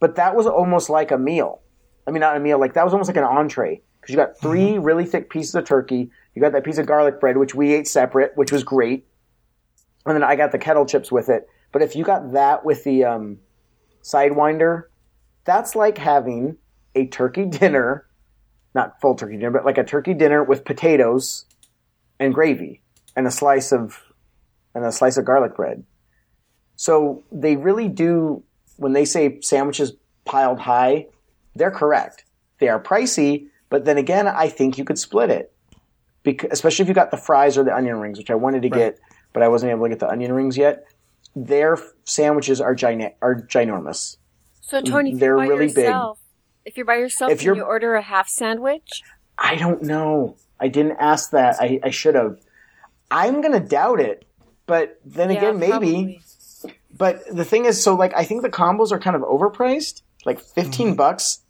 But 0.00 0.16
that 0.16 0.34
was 0.34 0.48
almost 0.48 0.90
like 0.90 1.12
a 1.12 1.18
meal. 1.18 1.60
I 2.04 2.10
mean, 2.10 2.20
not 2.20 2.36
a 2.36 2.40
meal, 2.40 2.58
like 2.58 2.74
that 2.74 2.84
was 2.84 2.92
almost 2.92 3.06
like 3.06 3.16
an 3.16 3.22
entree 3.22 3.80
because 4.02 4.12
you 4.12 4.16
got 4.16 4.36
3 4.38 4.78
really 4.78 5.06
thick 5.06 5.30
pieces 5.30 5.54
of 5.54 5.64
turkey. 5.64 6.10
You 6.34 6.42
got 6.42 6.52
that 6.52 6.64
piece 6.64 6.78
of 6.78 6.86
garlic 6.86 7.20
bread, 7.20 7.36
which 7.36 7.54
we 7.54 7.72
ate 7.72 7.86
separate, 7.86 8.36
which 8.36 8.50
was 8.50 8.64
great. 8.64 9.06
And 10.04 10.16
then 10.16 10.24
I 10.24 10.34
got 10.34 10.50
the 10.50 10.58
kettle 10.58 10.84
chips 10.84 11.12
with 11.12 11.28
it. 11.28 11.48
But 11.70 11.82
if 11.82 11.94
you 11.94 12.04
got 12.04 12.32
that 12.32 12.64
with 12.64 12.82
the 12.82 13.04
um, 13.04 13.38
sidewinder, 14.02 14.84
that's 15.44 15.76
like 15.76 15.98
having 15.98 16.56
a 16.94 17.06
turkey 17.06 17.44
dinner, 17.46 18.06
not 18.74 19.00
full 19.00 19.14
turkey 19.14 19.36
dinner, 19.36 19.52
but 19.52 19.64
like 19.64 19.78
a 19.78 19.84
turkey 19.84 20.14
dinner 20.14 20.42
with 20.42 20.64
potatoes 20.64 21.44
and 22.18 22.34
gravy 22.34 22.82
and 23.14 23.26
a 23.26 23.30
slice 23.30 23.72
of 23.72 24.02
and 24.74 24.84
a 24.84 24.92
slice 24.92 25.16
of 25.16 25.24
garlic 25.24 25.54
bread. 25.54 25.84
So 26.76 27.22
they 27.30 27.56
really 27.56 27.88
do 27.88 28.42
when 28.76 28.94
they 28.94 29.04
say 29.04 29.40
sandwiches 29.40 29.92
piled 30.24 30.58
high, 30.58 31.06
they're 31.54 31.70
correct. 31.70 32.24
They 32.58 32.68
are 32.68 32.82
pricey, 32.82 33.48
but 33.72 33.86
then 33.86 33.96
again, 33.96 34.28
I 34.28 34.50
think 34.50 34.76
you 34.76 34.84
could 34.84 34.98
split 34.98 35.30
it. 35.30 35.50
Because, 36.22 36.50
especially 36.52 36.82
if 36.82 36.88
you 36.88 36.94
got 36.94 37.10
the 37.10 37.16
fries 37.16 37.56
or 37.56 37.64
the 37.64 37.74
onion 37.74 37.96
rings, 37.96 38.18
which 38.18 38.30
I 38.30 38.34
wanted 38.34 38.60
to 38.62 38.68
get, 38.68 39.00
but 39.32 39.42
I 39.42 39.48
wasn't 39.48 39.70
able 39.70 39.84
to 39.84 39.88
get 39.88 39.98
the 39.98 40.10
onion 40.10 40.30
rings 40.34 40.58
yet. 40.58 40.84
Their 41.34 41.78
sandwiches 42.04 42.60
are 42.60 42.74
gina- 42.74 43.12
are 43.22 43.34
ginormous. 43.34 44.18
So 44.60 44.82
Tony, 44.82 45.14
if 45.14 45.18
They're 45.18 45.30
you're 45.30 45.38
by 45.38 45.46
really 45.46 45.66
big. 45.68 45.78
yourself, 45.78 46.18
if 46.66 46.76
you're 46.76 46.84
by 46.84 46.96
yourself, 46.96 47.32
If 47.32 47.42
you're- 47.42 47.56
you 47.56 47.64
order 47.64 47.94
a 47.94 48.02
half 48.02 48.28
sandwich? 48.28 49.02
I 49.38 49.56
don't 49.56 49.82
know. 49.82 50.36
I 50.60 50.68
didn't 50.68 50.98
ask 51.00 51.30
that. 51.30 51.56
I, 51.58 51.80
I 51.82 51.88
should 51.88 52.14
have. 52.14 52.38
I'm 53.10 53.40
gonna 53.40 53.58
doubt 53.58 54.00
it, 54.00 54.26
but 54.66 55.00
then 55.06 55.30
Yeah, 55.30 55.38
again, 55.38 55.58
maybe. 55.58 55.70
probably. 55.70 56.20
But 56.94 57.24
the 57.34 57.46
thing 57.46 57.64
is, 57.64 57.82
so 57.82 57.94
like 57.94 58.12
I 58.14 58.24
think 58.24 58.42
the 58.42 58.50
combos 58.50 58.92
are 58.92 58.98
kind 58.98 59.16
of 59.16 59.22
overpriced, 59.22 60.02
like 60.26 60.40
15 60.40 60.88
mm-hmm. 60.88 60.96
bucks. 60.96 61.41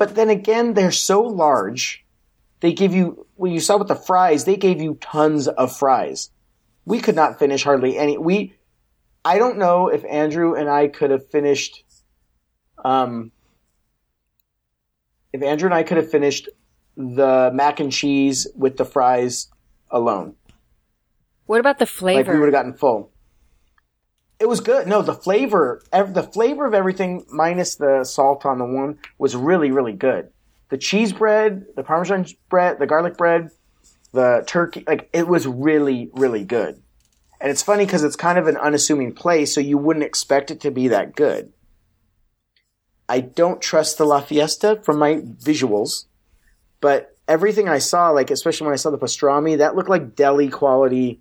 But 0.00 0.14
then 0.14 0.30
again, 0.30 0.72
they're 0.72 0.92
so 0.92 1.20
large. 1.20 2.06
They 2.60 2.72
give 2.72 2.94
you 2.94 3.26
when 3.36 3.52
you 3.52 3.60
saw 3.60 3.76
with 3.76 3.88
the 3.88 3.94
fries, 3.94 4.46
they 4.46 4.56
gave 4.56 4.80
you 4.80 4.94
tons 4.98 5.46
of 5.46 5.76
fries. 5.76 6.30
We 6.86 7.00
could 7.00 7.14
not 7.14 7.38
finish 7.38 7.64
hardly 7.64 7.98
any. 7.98 8.16
We, 8.16 8.54
I 9.26 9.36
don't 9.36 9.58
know 9.58 9.88
if 9.88 10.02
Andrew 10.06 10.54
and 10.54 10.70
I 10.70 10.88
could 10.88 11.10
have 11.10 11.28
finished. 11.28 11.84
Um, 12.82 13.30
if 15.34 15.42
Andrew 15.42 15.66
and 15.66 15.74
I 15.74 15.82
could 15.82 15.98
have 15.98 16.10
finished 16.10 16.48
the 16.96 17.50
mac 17.52 17.78
and 17.78 17.92
cheese 17.92 18.46
with 18.56 18.78
the 18.78 18.86
fries 18.86 19.48
alone. 19.90 20.34
What 21.44 21.60
about 21.60 21.78
the 21.78 21.84
flavor? 21.84 22.20
Like 22.20 22.32
we 22.32 22.40
would 22.40 22.46
have 22.46 22.54
gotten 22.54 22.72
full. 22.72 23.09
It 24.40 24.48
was 24.48 24.60
good. 24.60 24.86
No, 24.86 25.02
the 25.02 25.14
flavor, 25.14 25.82
the 25.92 26.28
flavor 26.32 26.64
of 26.64 26.72
everything 26.72 27.26
minus 27.30 27.74
the 27.74 28.04
salt 28.04 28.46
on 28.46 28.58
the 28.58 28.64
one 28.64 28.98
was 29.18 29.36
really, 29.36 29.70
really 29.70 29.92
good. 29.92 30.32
The 30.70 30.78
cheese 30.78 31.12
bread, 31.12 31.66
the 31.76 31.82
parmesan 31.82 32.26
bread, 32.48 32.78
the 32.78 32.86
garlic 32.86 33.18
bread, 33.18 33.50
the 34.12 34.42
turkey, 34.46 34.82
like 34.86 35.10
it 35.12 35.28
was 35.28 35.46
really, 35.46 36.10
really 36.14 36.44
good. 36.44 36.82
And 37.38 37.50
it's 37.50 37.62
funny 37.62 37.84
because 37.84 38.02
it's 38.02 38.16
kind 38.16 38.38
of 38.38 38.46
an 38.46 38.56
unassuming 38.56 39.12
place, 39.12 39.54
so 39.54 39.60
you 39.60 39.76
wouldn't 39.76 40.04
expect 40.04 40.50
it 40.50 40.60
to 40.60 40.70
be 40.70 40.88
that 40.88 41.14
good. 41.14 41.52
I 43.08 43.20
don't 43.20 43.60
trust 43.60 43.98
the 43.98 44.04
La 44.06 44.20
Fiesta 44.20 44.80
from 44.84 44.98
my 44.98 45.16
visuals, 45.16 46.06
but 46.80 47.16
everything 47.28 47.68
I 47.68 47.78
saw, 47.78 48.10
like 48.10 48.30
especially 48.30 48.66
when 48.66 48.74
I 48.74 48.76
saw 48.76 48.90
the 48.90 48.98
pastrami, 48.98 49.58
that 49.58 49.76
looked 49.76 49.90
like 49.90 50.14
deli 50.14 50.48
quality 50.48 51.20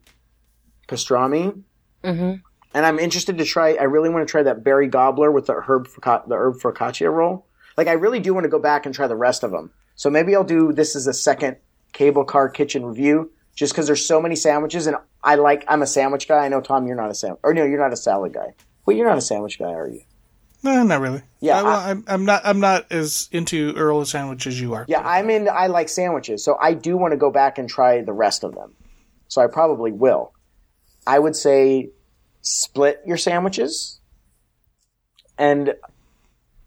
pastrami. 0.88 1.64
hmm 2.04 2.34
And 2.74 2.86
I'm 2.86 3.00
interested 3.00 3.38
to 3.40 3.46
try. 3.46 3.74
I 3.74 3.84
really 3.84 4.10
want 4.10 4.28
to 4.28 4.32
try 4.32 4.44
that 4.44 4.64
berry 4.64 4.88
gobbler 4.88 5.32
with 5.32 5.48
the 5.48 5.54
herb 5.54 5.88
foca- 5.88 6.28
the 6.28 6.36
herb 6.36 6.58
focaccia 6.60 7.12
roll. 7.12 7.46
Like 7.78 7.88
I 7.88 7.94
really 7.94 8.20
do 8.20 8.34
want 8.34 8.44
to 8.44 8.50
go 8.50 8.60
back 8.60 8.86
and 8.86 8.94
try 8.94 9.08
the 9.08 9.16
rest 9.16 9.44
of 9.44 9.52
them. 9.52 9.72
So 9.96 10.10
maybe 10.10 10.36
I'll 10.36 10.44
do 10.44 10.72
this 10.72 10.96
as 10.96 11.08
a 11.08 11.14
second 11.14 11.58
cable 11.94 12.24
car 12.24 12.48
kitchen 12.50 12.86
review, 12.86 13.32
just 13.56 13.74
because 13.74 13.88
there's 13.88 14.06
so 14.06 14.22
many 14.22 14.36
sandwiches, 14.36 14.86
and 14.88 14.98
I 15.24 15.36
like. 15.36 15.66
I'm 15.68 15.82
a 15.82 15.88
sandwich 15.88 16.28
guy. 16.28 16.46
I 16.46 16.50
know 16.50 16.62
Tom, 16.62 16.86
you're 16.88 16.96
not 16.96 17.10
a 17.10 17.16
sandwich, 17.16 17.40
or 17.44 17.54
no, 17.54 17.66
you're 17.66 17.80
not 17.80 17.92
a 17.94 17.98
salad 17.98 18.34
guy. 18.34 18.54
Well, 18.86 18.96
you're 18.96 19.08
not 19.08 19.18
a 19.18 19.22
sandwich 19.22 19.58
guy, 19.60 19.72
are 19.72 19.88
you? 19.90 20.02
No, 20.62 20.84
not 20.84 21.00
really. 21.02 21.22
Yeah, 21.40 21.60
I, 21.60 21.64
well, 21.64 21.80
I- 21.80 21.90
I'm, 21.92 22.04
I'm 22.08 22.26
not. 22.26 22.42
I'm 22.46 22.60
not 22.60 22.92
as 22.92 23.30
into 23.32 23.74
Earl 23.76 24.06
sandwich 24.06 24.46
as 24.46 24.60
you 24.62 24.74
are. 24.74 24.86
Yeah, 24.88 25.02
I'm 25.02 25.30
in. 25.30 25.50
I 25.50 25.68
like 25.68 25.90
sandwiches, 25.90 26.44
so 26.44 26.58
I 26.62 26.74
do 26.76 26.98
want 26.98 27.14
to 27.14 27.18
go 27.18 27.32
back 27.32 27.58
and 27.58 27.68
try 27.68 28.02
the 28.02 28.14
rest 28.14 28.44
of 28.44 28.54
them. 28.54 28.76
So 29.28 29.42
I 29.42 29.48
probably 29.48 29.92
will. 29.92 30.34
I 31.08 31.18
would 31.18 31.36
say 31.36 31.90
split 32.42 33.02
your 33.06 33.18
sandwiches, 33.18 34.00
and 35.38 35.74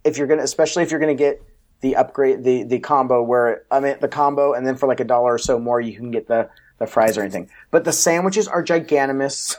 if 0.05 0.19
you're 0.19 0.27
gonna, 0.27 0.43
especially 0.43 0.83
if 0.83 0.91
you're 0.91 1.01
gonna 1.01 1.15
get 1.15 1.43
the 1.81 1.97
upgrade, 1.97 2.45
the 2.45 2.63
the 2.65 2.79
combo 2.79 3.23
where 3.23 3.65
I 3.71 3.81
mean 3.81 3.97
the 4.01 4.09
combo, 4.09 4.53
and 4.53 4.67
then 4.67 4.77
for 4.77 4.87
like 4.87 5.01
a 5.01 5.05
dollar 5.05 5.35
or 5.35 5.39
so 5.39 5.59
more, 5.59 5.81
you 5.81 5.95
can 5.95 6.11
get 6.11 6.29
the 6.29 6.49
the 6.79 6.87
fries 6.87 7.17
or 7.17 7.23
anything. 7.23 7.51
But 7.71 7.85
the 7.85 7.93
sandwiches 7.93 8.49
are 8.49 8.65
giganimous, 8.65 9.57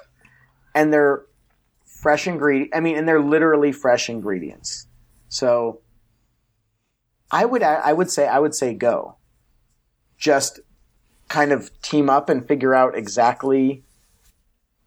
and 0.76 0.92
they're 0.92 1.24
fresh 1.86 2.28
ingredient. 2.28 2.76
I 2.76 2.80
mean, 2.80 2.98
and 2.98 3.08
they're 3.08 3.22
literally 3.22 3.72
fresh 3.72 4.10
ingredients. 4.10 4.88
So 5.30 5.82
I 7.32 7.46
would 7.46 7.64
I 7.64 7.94
would 7.94 8.12
say 8.12 8.28
I 8.28 8.40
would 8.40 8.54
say 8.54 8.74
go. 8.74 9.16
Just 10.18 10.60
kind 11.28 11.52
of 11.52 11.72
team 11.82 12.10
up 12.10 12.30
and 12.30 12.48
figure 12.48 12.76
out 12.76 12.98
exactly 12.98 13.84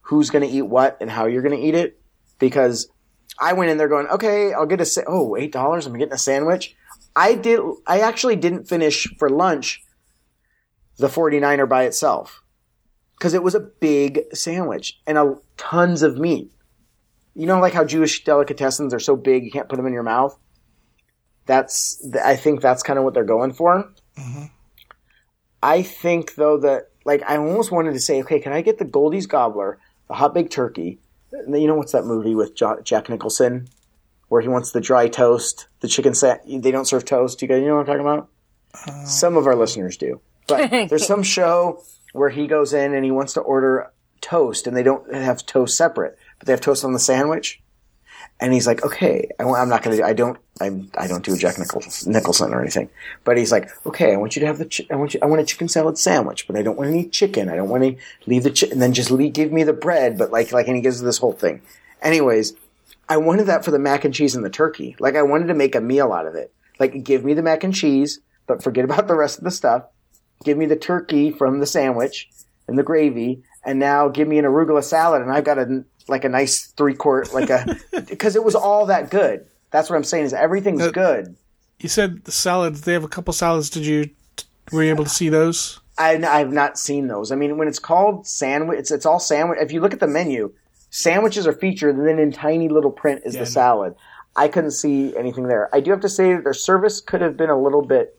who's 0.06 0.30
going 0.30 0.48
to 0.48 0.54
eat 0.54 0.62
what 0.62 0.96
and 1.00 1.10
how 1.10 1.26
you're 1.26 1.42
going 1.42 1.56
to 1.56 1.66
eat 1.66 1.74
it 1.74 2.00
because 2.38 2.88
I 3.38 3.52
went 3.52 3.70
in 3.70 3.76
there 3.76 3.88
going, 3.88 4.06
"Okay, 4.06 4.52
I'll 4.52 4.66
get 4.66 4.80
a 4.80 4.84
sa- 4.84 5.02
oh, 5.06 5.36
$8, 5.38 5.86
I'm 5.86 5.98
getting 5.98 6.14
a 6.14 6.18
sandwich." 6.18 6.76
I 7.14 7.34
did 7.34 7.60
I 7.86 8.00
actually 8.00 8.36
didn't 8.36 8.68
finish 8.68 9.08
for 9.18 9.30
lunch 9.30 9.82
the 10.98 11.08
49er 11.08 11.68
by 11.68 11.84
itself 11.84 12.42
cuz 13.20 13.32
it 13.32 13.42
was 13.42 13.54
a 13.54 13.60
big 13.60 14.24
sandwich 14.34 15.00
and 15.06 15.16
a 15.16 15.36
tons 15.56 16.02
of 16.02 16.18
meat. 16.18 16.52
You 17.34 17.46
know 17.46 17.58
like 17.58 17.72
how 17.72 17.84
Jewish 17.84 18.24
delicatessens 18.24 18.92
are 18.92 19.00
so 19.00 19.16
big 19.16 19.44
you 19.44 19.50
can't 19.50 19.68
put 19.68 19.76
them 19.76 19.86
in 19.86 19.94
your 19.94 20.02
mouth? 20.02 20.38
that's 21.46 22.04
I 22.22 22.36
think 22.36 22.60
that's 22.60 22.82
kind 22.82 22.98
of 22.98 23.04
what 23.04 23.14
they're 23.14 23.24
going 23.24 23.52
for. 23.52 23.92
Mm-hmm. 24.18 24.44
I 25.62 25.82
think 25.82 26.34
though 26.34 26.58
that 26.58 26.90
like 27.04 27.22
I 27.26 27.36
almost 27.38 27.72
wanted 27.72 27.92
to 27.92 28.00
say, 28.00 28.20
okay, 28.22 28.40
can 28.40 28.52
I 28.52 28.60
get 28.60 28.78
the 28.78 28.84
Goldie's 28.84 29.26
Gobbler, 29.26 29.78
the 30.08 30.14
hot 30.14 30.34
baked 30.34 30.52
turkey? 30.52 30.98
You 31.32 31.66
know 31.66 31.74
what's 31.74 31.92
that 31.92 32.04
movie 32.04 32.34
with 32.34 32.54
Jack 32.54 33.08
Nicholson 33.08 33.68
where 34.28 34.40
he 34.40 34.48
wants 34.48 34.72
the 34.72 34.80
dry 34.80 35.08
toast, 35.08 35.68
the 35.80 35.88
chicken 35.88 36.14
set? 36.14 36.44
They 36.46 36.70
don't 36.70 36.86
serve 36.86 37.04
toast. 37.04 37.42
You 37.42 37.48
guys, 37.48 37.60
you 37.60 37.68
know 37.68 37.76
what 37.76 37.80
I'm 37.80 37.86
talking 37.86 38.00
about? 38.00 38.28
Uh, 38.74 39.04
some 39.04 39.36
of 39.36 39.46
our 39.46 39.56
listeners 39.56 39.96
do, 39.96 40.20
but 40.46 40.70
there's 40.88 41.06
some 41.06 41.22
show 41.22 41.82
where 42.12 42.30
he 42.30 42.46
goes 42.46 42.72
in 42.72 42.94
and 42.94 43.04
he 43.04 43.10
wants 43.10 43.34
to 43.34 43.40
order 43.40 43.90
toast, 44.20 44.66
and 44.66 44.76
they 44.76 44.82
don't 44.82 45.14
have 45.14 45.44
toast 45.46 45.76
separate, 45.76 46.18
but 46.38 46.46
they 46.46 46.52
have 46.52 46.60
toast 46.60 46.84
on 46.84 46.92
the 46.92 46.98
sandwich 46.98 47.60
and 48.38 48.52
he's 48.52 48.66
like, 48.66 48.84
okay, 48.84 49.30
I, 49.38 49.44
am 49.44 49.68
not 49.68 49.82
to 49.84 49.90
do, 49.90 50.02
I 50.02 50.12
don't, 50.12 50.38
I'm, 50.60 50.90
I 50.96 51.06
don't 51.06 51.24
do 51.24 51.34
a 51.34 51.38
Jack 51.38 51.58
Nicholson, 51.58 52.12
Nicholson 52.12 52.52
or 52.52 52.60
anything, 52.60 52.90
but 53.24 53.38
he's 53.38 53.50
like, 53.50 53.70
okay, 53.86 54.12
I 54.12 54.16
want 54.16 54.36
you 54.36 54.40
to 54.40 54.46
have 54.46 54.58
the, 54.58 54.66
chi- 54.66 54.86
I 54.90 54.96
want 54.96 55.14
you, 55.14 55.20
I 55.22 55.26
want 55.26 55.40
a 55.40 55.44
chicken 55.44 55.68
salad 55.68 55.96
sandwich, 55.96 56.46
but 56.46 56.56
I 56.56 56.62
don't 56.62 56.76
want 56.76 56.90
any 56.90 57.08
chicken. 57.08 57.48
I 57.48 57.56
don't 57.56 57.70
want 57.70 57.82
to 57.82 57.96
leave 58.26 58.42
the 58.42 58.50
chicken, 58.50 58.74
and 58.74 58.82
then 58.82 58.92
just 58.92 59.10
leave, 59.10 59.32
give 59.32 59.52
me 59.52 59.62
the 59.62 59.72
bread, 59.72 60.18
but 60.18 60.30
like, 60.32 60.52
like, 60.52 60.66
and 60.66 60.76
he 60.76 60.82
gives 60.82 61.00
this 61.00 61.18
whole 61.18 61.32
thing. 61.32 61.62
Anyways, 62.02 62.52
I 63.08 63.16
wanted 63.16 63.44
that 63.44 63.64
for 63.64 63.70
the 63.70 63.78
mac 63.78 64.04
and 64.04 64.12
cheese 64.12 64.34
and 64.34 64.44
the 64.44 64.50
turkey. 64.50 64.96
Like, 64.98 65.16
I 65.16 65.22
wanted 65.22 65.46
to 65.46 65.54
make 65.54 65.74
a 65.74 65.80
meal 65.80 66.12
out 66.12 66.26
of 66.26 66.34
it. 66.34 66.52
Like, 66.78 67.04
give 67.04 67.24
me 67.24 67.32
the 67.32 67.42
mac 67.42 67.64
and 67.64 67.74
cheese, 67.74 68.20
but 68.46 68.62
forget 68.62 68.84
about 68.84 69.08
the 69.08 69.16
rest 69.16 69.38
of 69.38 69.44
the 69.44 69.50
stuff. 69.50 69.84
give 70.44 70.58
me 70.58 70.66
the 70.66 70.76
turkey 70.76 71.30
from 71.30 71.60
the 71.60 71.66
sandwich 71.66 72.28
and 72.68 72.78
the 72.78 72.82
gravy, 72.82 73.42
and 73.64 73.78
now 73.78 74.08
give 74.08 74.28
me 74.28 74.38
an 74.38 74.44
arugula 74.44 74.84
salad, 74.84 75.22
and 75.22 75.32
I've 75.32 75.44
got 75.44 75.58
a 75.58 75.84
like 76.08 76.24
a 76.24 76.28
nice 76.28 76.66
three 76.66 76.94
quart 76.94 77.32
like 77.34 77.50
a 77.50 77.78
because 78.08 78.36
it 78.36 78.44
was 78.44 78.54
all 78.54 78.86
that 78.86 79.10
good. 79.10 79.46
That's 79.70 79.90
what 79.90 79.96
I'm 79.96 80.04
saying 80.04 80.24
is 80.26 80.32
everything's 80.32 80.82
Uh, 80.82 80.90
good. 80.90 81.36
You 81.80 81.88
said 81.88 82.24
the 82.24 82.32
salads. 82.32 82.82
They 82.82 82.92
have 82.92 83.04
a 83.04 83.08
couple 83.08 83.32
salads. 83.32 83.68
Did 83.70 83.84
you 83.84 84.10
were 84.72 84.82
you 84.82 84.90
able 84.90 85.04
to 85.04 85.10
see 85.10 85.28
those? 85.28 85.80
I, 85.98 86.16
I've 86.16 86.52
not 86.52 86.78
seen 86.78 87.08
those. 87.08 87.32
I 87.32 87.36
mean, 87.36 87.56
when 87.56 87.68
it's 87.68 87.78
called 87.78 88.26
sandwich, 88.26 88.78
it's, 88.78 88.90
it's 88.90 89.06
all 89.06 89.18
sandwich. 89.18 89.58
If 89.60 89.72
you 89.72 89.80
look 89.80 89.94
at 89.94 90.00
the 90.00 90.06
menu, 90.06 90.52
sandwiches 90.90 91.46
are 91.46 91.52
featured, 91.54 91.96
and 91.96 92.06
then 92.06 92.18
in 92.18 92.32
tiny 92.32 92.68
little 92.68 92.90
print 92.90 93.22
is 93.24 93.34
Yeah, 93.34 93.40
the 93.40 93.46
salad. 93.46 93.94
I 94.34 94.48
couldn't 94.48 94.72
see 94.72 95.16
anything 95.16 95.48
there. 95.48 95.74
I 95.74 95.80
do 95.80 95.90
have 95.92 96.00
to 96.00 96.08
say 96.10 96.34
that 96.34 96.44
their 96.44 96.52
service 96.52 97.00
could 97.00 97.22
have 97.22 97.36
been 97.36 97.48
a 97.48 97.58
little 97.58 97.80
bit 97.82 98.18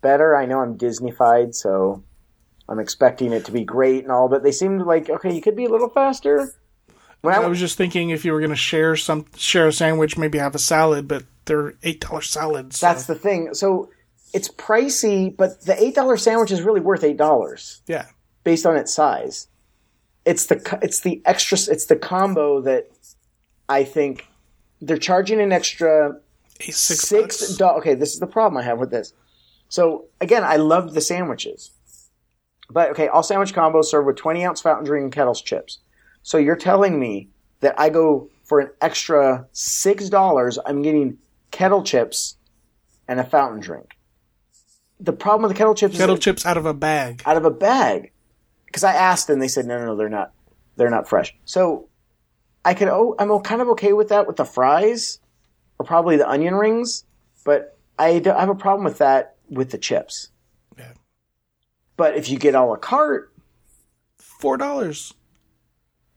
better. 0.00 0.36
I 0.36 0.46
know 0.46 0.60
I'm 0.60 0.78
Disneyfied, 0.78 1.54
so 1.56 2.02
I'm 2.68 2.78
expecting 2.78 3.32
it 3.32 3.44
to 3.46 3.52
be 3.52 3.64
great 3.64 4.04
and 4.04 4.12
all, 4.12 4.28
but 4.28 4.44
they 4.44 4.52
seemed 4.52 4.82
like 4.82 5.10
okay, 5.10 5.34
you 5.34 5.40
could 5.42 5.56
be 5.56 5.64
a 5.64 5.68
little 5.70 5.88
faster. 5.88 6.52
When 7.22 7.34
I, 7.34 7.38
I 7.38 7.46
was 7.48 7.58
just 7.58 7.76
thinking 7.76 8.10
if 8.10 8.24
you 8.24 8.32
were 8.32 8.40
going 8.40 8.50
to 8.50 8.56
share 8.56 8.96
some 8.96 9.26
share 9.36 9.66
a 9.66 9.72
sandwich, 9.72 10.16
maybe 10.16 10.38
have 10.38 10.54
a 10.54 10.58
salad, 10.58 11.06
but 11.08 11.24
they're 11.44 11.74
eight 11.82 12.00
dollar 12.00 12.22
salads. 12.22 12.78
so- 12.78 12.86
that's 12.86 13.06
the 13.06 13.14
thing. 13.14 13.54
So 13.54 13.90
it's 14.32 14.48
pricey, 14.48 15.36
but 15.36 15.62
the 15.66 15.80
eight 15.82 15.94
dollar 15.94 16.16
sandwich 16.16 16.50
is 16.50 16.62
really 16.62 16.80
worth 16.80 17.04
eight 17.04 17.16
dollars. 17.16 17.82
yeah. 17.86 18.06
based 18.44 18.64
on 18.66 18.76
its 18.76 18.92
size. 18.94 19.48
It's 20.24 20.46
the 20.46 20.78
it's 20.82 21.00
the 21.00 21.20
extra 21.24 21.56
it's 21.72 21.86
the 21.86 21.96
combo 21.96 22.60
that 22.62 22.88
I 23.68 23.84
think 23.84 24.26
they're 24.80 24.98
charging 24.98 25.40
an 25.40 25.52
extra 25.52 26.20
Eight, 26.60 26.74
six, 26.74 27.56
dollars. 27.56 27.80
Okay, 27.80 27.94
this 27.94 28.12
is 28.12 28.20
the 28.20 28.26
problem 28.26 28.58
I 28.60 28.62
have 28.64 28.78
with 28.78 28.90
this. 28.90 29.12
So 29.68 30.06
again, 30.20 30.44
I 30.44 30.56
loved 30.56 30.92
the 30.94 31.00
sandwiches, 31.00 31.70
but 32.68 32.90
okay, 32.90 33.08
all 33.08 33.22
sandwich 33.22 33.54
combos 33.54 33.86
served 33.86 34.06
with 34.06 34.16
twenty 34.16 34.44
ounce 34.44 34.60
fountain 34.60 34.84
drink 34.84 35.04
and 35.04 35.12
kettles 35.12 35.40
chips. 35.40 35.78
So 36.22 36.38
you're 36.38 36.56
telling 36.56 36.98
me 36.98 37.28
that 37.60 37.78
I 37.78 37.88
go 37.90 38.28
for 38.44 38.60
an 38.60 38.70
extra 38.80 39.46
six 39.52 40.08
dollars, 40.08 40.58
I'm 40.64 40.82
getting 40.82 41.18
kettle 41.50 41.82
chips 41.82 42.36
and 43.08 43.20
a 43.20 43.24
fountain 43.24 43.60
drink. 43.60 43.96
The 44.98 45.12
problem 45.12 45.42
with 45.42 45.52
the 45.52 45.58
kettle 45.58 45.74
chips 45.74 45.96
Kettle 45.96 46.18
chips 46.18 46.44
out 46.44 46.56
of 46.56 46.66
a 46.66 46.74
bag. 46.74 47.22
out 47.24 47.36
of 47.36 47.44
a 47.44 47.50
bag 47.50 48.12
because 48.66 48.84
I 48.84 48.92
asked 48.92 49.30
and 49.30 49.40
they 49.40 49.48
said 49.48 49.66
no, 49.66 49.78
no, 49.78 49.86
no, 49.86 49.96
they're 49.96 50.08
not, 50.08 50.32
they're 50.76 50.90
not 50.90 51.08
fresh. 51.08 51.34
So 51.44 51.88
I 52.64 52.74
could, 52.74 52.88
oh, 52.88 53.14
I'm 53.18 53.40
kind 53.40 53.62
of 53.62 53.68
okay 53.70 53.92
with 53.92 54.10
that 54.10 54.26
with 54.26 54.36
the 54.36 54.44
fries 54.44 55.18
or 55.78 55.86
probably 55.86 56.18
the 56.18 56.28
onion 56.28 56.54
rings, 56.54 57.04
but 57.44 57.78
I, 57.98 58.18
don't, 58.18 58.36
I 58.36 58.40
have 58.40 58.50
a 58.50 58.54
problem 58.54 58.84
with 58.84 58.98
that 58.98 59.36
with 59.48 59.70
the 59.70 59.78
chips. 59.78 60.30
Yeah. 60.78 60.92
But 61.96 62.16
if 62.16 62.28
you 62.28 62.38
get 62.38 62.54
all 62.54 62.68
a 62.68 62.70
la 62.70 62.76
carte, 62.76 63.32
Four 64.40 64.56
dollars. 64.56 65.12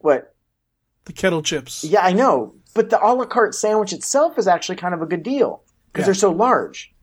What? 0.04 0.34
The 1.06 1.13
kettle 1.13 1.42
chips. 1.42 1.84
Yeah, 1.84 2.02
I 2.02 2.13
know, 2.13 2.56
but 2.76 2.89
the 2.89 3.04
a 3.04 3.12
la 3.13 3.26
carte 3.26 3.56
sandwich 3.56 3.92
itself 3.94 4.38
is 4.38 4.48
actually 4.48 4.76
kind 4.76 4.94
of 4.94 5.02
a 5.02 5.06
good 5.06 5.24
deal 5.24 5.63
because 5.92 6.04
Yeah. 6.04 6.06
they're 6.08 6.13
so 6.13 6.32
large. 6.32 6.94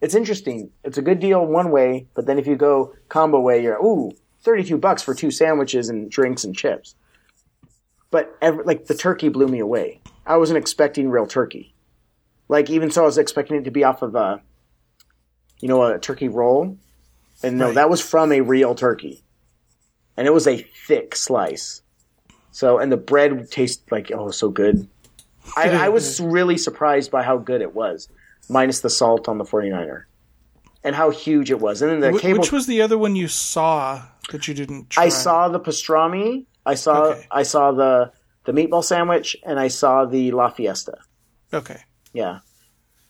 It's 0.00 0.14
interesting. 0.14 0.70
It's 0.84 0.98
a 0.98 1.02
good 1.02 1.20
deal 1.20 1.44
one 1.44 1.70
way, 1.70 2.06
but 2.14 2.26
then 2.26 2.38
if 2.38 2.46
you 2.46 2.56
go 2.56 2.94
combo 3.08 3.40
way, 3.40 3.62
you're 3.62 3.78
ooh, 3.84 4.12
thirty-two 4.42 4.78
bucks 4.78 5.02
for 5.02 5.14
two 5.14 5.30
sandwiches 5.30 5.88
and 5.88 6.10
drinks 6.10 6.44
and 6.44 6.56
chips. 6.56 6.94
But 8.10 8.34
every, 8.40 8.64
like 8.64 8.86
the 8.86 8.94
turkey 8.94 9.28
blew 9.28 9.48
me 9.48 9.58
away. 9.58 10.00
I 10.26 10.36
wasn't 10.36 10.58
expecting 10.58 11.08
real 11.10 11.26
turkey. 11.26 11.74
Like 12.48 12.70
even 12.70 12.90
so, 12.90 13.02
I 13.02 13.06
was 13.06 13.18
expecting 13.18 13.56
it 13.56 13.64
to 13.64 13.70
be 13.70 13.84
off 13.84 14.02
of 14.02 14.14
a, 14.14 14.40
you 15.60 15.68
know, 15.68 15.82
a 15.82 15.98
turkey 15.98 16.28
roll, 16.28 16.78
and 17.42 17.58
no, 17.58 17.66
Right. 17.66 17.74
that 17.74 17.90
was 17.90 18.00
from 18.00 18.32
a 18.32 18.40
real 18.40 18.74
turkey, 18.74 19.22
and 20.16 20.26
it 20.26 20.32
was 20.32 20.46
a 20.46 20.58
thick 20.86 21.14
slice. 21.16 21.82
So, 22.52 22.78
and 22.78 22.90
the 22.90 22.96
bread 22.96 23.50
tasted 23.50 23.90
like 23.90 24.10
oh, 24.12 24.30
so 24.30 24.48
good. 24.48 24.88
I, 25.56 25.86
I 25.86 25.88
was 25.88 26.20
really 26.36 26.58
surprised 26.58 27.10
by 27.10 27.22
how 27.22 27.38
good 27.38 27.60
it 27.62 27.74
was, 27.74 28.08
minus 28.48 28.80
the 28.80 28.90
salt 28.90 29.28
on 29.28 29.38
the 29.38 29.44
49er, 29.44 30.04
and 30.84 30.94
how 30.96 31.10
huge 31.10 31.50
it 31.50 31.60
was. 31.60 31.82
And 31.82 31.90
then 31.90 32.00
the 32.00 32.18
Wh- 32.18 32.20
cable. 32.20 32.40
Which 32.40 32.52
was 32.52 32.66
the 32.66 32.82
other 32.82 32.98
one 32.98 33.16
you 33.16 33.28
saw 33.28 34.02
that 34.30 34.48
you 34.48 34.54
didn't 34.54 34.90
try? 34.90 35.04
I 35.04 35.08
saw 35.08 35.48
the 35.48 35.60
pastrami. 35.60 36.44
I 36.66 36.74
saw 36.74 37.04
Okay. 37.04 37.26
I 37.30 37.42
saw 37.44 37.72
the 37.72 38.12
the 38.44 38.52
meatball 38.52 38.84
sandwich, 38.84 39.36
and 39.44 39.58
I 39.60 39.68
saw 39.68 40.04
the 40.04 40.30
La 40.32 40.50
Fiesta. 40.50 40.98
Okay. 41.52 41.80
Yeah, 42.12 42.40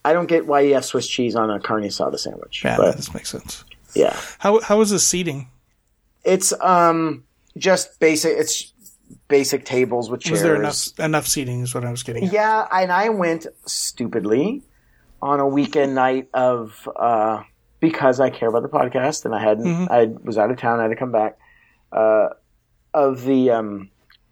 I 0.05 0.13
don't 0.13 0.27
get 0.27 0.47
why 0.47 0.61
you 0.61 0.75
have 0.75 0.85
Swiss 0.85 1.09
cheese 1.09 1.35
on 1.37 1.51
a 1.51 1.59
carne 1.61 1.85
asada 1.85 2.19
sandwich, 2.19 2.63
Yeah, 2.65 2.77
but 2.77 2.97
this 2.97 3.15
makes 3.15 3.31
sense. 3.31 3.65
yeah, 3.95 4.17
How 4.39 4.61
how 4.61 4.79
was 4.79 4.91
the 4.91 4.99
seating? 4.99 5.49
it's 6.25 6.53
um 6.61 7.25
just 7.57 7.99
basic. 8.01 8.37
It's 8.37 8.73
basic 9.29 9.65
tables 9.65 10.11
with 10.11 10.21
chairs. 10.21 10.33
Was 10.33 10.43
there 10.43 10.57
enough 10.57 10.99
enough 10.99 11.27
seating? 11.27 11.61
Is 11.61 11.75
what 11.75 11.85
I 11.85 11.91
was 11.91 12.03
getting. 12.03 12.27
at. 12.27 12.33
Yeah, 12.33 12.67
and 12.71 12.93
I 12.93 13.09
went 13.09 13.47
stupidly 13.67 14.63
on 15.21 15.41
a 15.41 15.47
weekend 15.47 15.95
night 15.95 16.29
of 16.35 16.89
uh, 16.97 17.43
because 17.81 18.21
I 18.21 18.31
care 18.31 18.49
about 18.49 18.63
the 18.63 18.69
podcast 18.69 19.25
and 19.25 19.35
I 19.35 19.41
hadn't. 19.43 19.89
I 19.91 20.07
was 20.23 20.39
out 20.39 20.51
of 20.51 20.59
town. 20.59 20.79
I 20.79 20.83
had 20.83 20.89
to 20.89 20.97
come 20.97 21.13
back. 21.13 21.39
Uh, 21.91 22.29
of 22.95 23.23
the 23.25 23.51
um, 23.51 23.91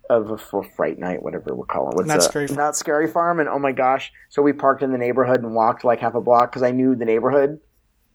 of 0.09 0.31
a 0.31 0.39
for 0.39 0.63
fright 0.63 0.99
night, 0.99 1.23
whatever 1.23 1.55
we're 1.55 1.67
calling 1.67 1.93
it. 1.93 1.97
What's 1.97 2.09
Not 2.09 2.19
a- 2.19 2.23
Scary 2.23 2.47
Farm. 2.47 2.57
Not 2.59 2.77
scary 2.77 3.07
farm. 3.11 3.41
And 3.41 3.49
oh 3.49 3.59
my 3.59 3.73
gosh! 3.73 4.13
So 4.29 4.43
we 4.43 4.53
parked 4.53 4.83
in 4.83 4.93
the 4.93 4.99
neighborhood 4.99 5.43
and 5.43 5.55
walked 5.55 5.85
like 5.85 6.01
half 6.01 6.15
a 6.15 6.21
block 6.21 6.51
because 6.51 6.63
I 6.63 6.71
knew 6.71 6.95
the 6.95 7.05
neighborhood, 7.05 7.61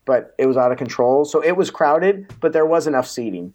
but 0.06 0.34
it 0.38 0.45
was 0.45 0.58
out 0.58 0.71
of 0.71 0.78
control. 0.78 1.26
So 1.26 1.41
it 1.43 1.56
was 1.58 1.69
crowded, 1.71 2.34
but 2.39 2.54
there 2.54 2.65
was 2.65 2.88
enough 2.88 3.08
seating. 3.08 3.54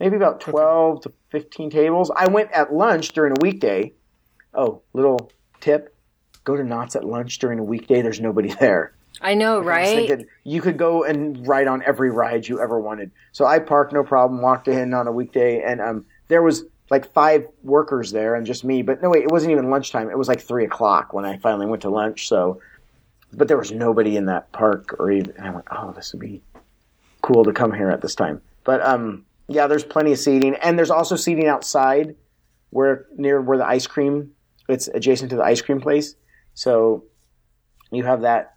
Maybe 0.00 0.16
about 0.16 0.40
twelve 0.40 1.02
to 1.02 1.12
fifteen 1.30 1.70
tables. 1.70 2.10
I 2.14 2.28
went 2.28 2.52
at 2.52 2.72
lunch 2.72 3.10
during 3.10 3.32
a 3.32 3.40
weekday. 3.40 3.92
Oh, 4.54 4.82
little 4.92 5.30
tip: 5.60 5.94
go 6.44 6.56
to 6.56 6.64
Knott's 6.64 6.96
at 6.96 7.04
lunch 7.04 7.38
during 7.38 7.58
a 7.58 7.64
weekday. 7.64 8.02
There's 8.02 8.20
nobody 8.20 8.52
there. 8.60 8.94
I 9.20 9.34
know, 9.34 9.58
I 9.58 9.64
right? 9.64 10.08
thinking 10.08 10.26
you 10.44 10.60
could 10.60 10.76
go 10.76 11.02
and 11.02 11.46
ride 11.46 11.66
on 11.66 11.82
every 11.84 12.10
ride 12.10 12.46
you 12.46 12.60
ever 12.60 12.78
wanted. 12.78 13.10
So 13.32 13.44
I 13.46 13.58
parked 13.58 13.92
no 13.92 14.04
problem, 14.04 14.40
walked 14.40 14.68
in 14.68 14.94
on 14.94 15.08
a 15.08 15.12
weekday, 15.12 15.62
and 15.62 15.80
um, 15.80 16.06
there 16.28 16.42
was 16.42 16.64
like 16.90 17.12
five 17.12 17.46
workers 17.62 18.12
there 18.12 18.34
and 18.34 18.46
just 18.46 18.64
me. 18.64 18.82
But 18.82 19.02
no, 19.02 19.10
wait, 19.10 19.24
it 19.24 19.30
wasn't 19.30 19.52
even 19.52 19.70
lunchtime. 19.70 20.08
It 20.10 20.16
was 20.16 20.28
like 20.28 20.40
three 20.40 20.64
o'clock 20.64 21.12
when 21.12 21.24
I 21.24 21.38
finally 21.38 21.66
went 21.66 21.82
to 21.82 21.90
lunch. 21.90 22.28
So, 22.28 22.60
but 23.32 23.48
there 23.48 23.58
was 23.58 23.72
nobody 23.72 24.16
in 24.16 24.26
that 24.26 24.52
park 24.52 24.96
or 24.98 25.10
even. 25.10 25.34
And 25.36 25.46
I 25.46 25.50
went, 25.50 25.66
oh, 25.70 25.92
this 25.92 26.12
would 26.12 26.20
be 26.20 26.40
cool 27.20 27.44
to 27.44 27.52
come 27.52 27.72
here 27.72 27.90
at 27.90 28.00
this 28.00 28.14
time. 28.14 28.40
But 28.64 28.80
um, 28.82 29.24
yeah, 29.48 29.66
there's 29.66 29.84
plenty 29.84 30.12
of 30.12 30.18
seating, 30.18 30.54
and 30.56 30.78
there's 30.78 30.90
also 30.90 31.16
seating 31.16 31.48
outside 31.48 32.14
where 32.70 33.06
near 33.16 33.40
where 33.40 33.58
the 33.58 33.66
ice 33.66 33.86
cream. 33.86 34.32
It's 34.68 34.88
adjacent 34.88 35.30
to 35.30 35.36
the 35.36 35.42
ice 35.42 35.62
cream 35.62 35.80
place, 35.80 36.14
so 36.52 37.04
you 37.90 38.04
have 38.04 38.20
that 38.20 38.56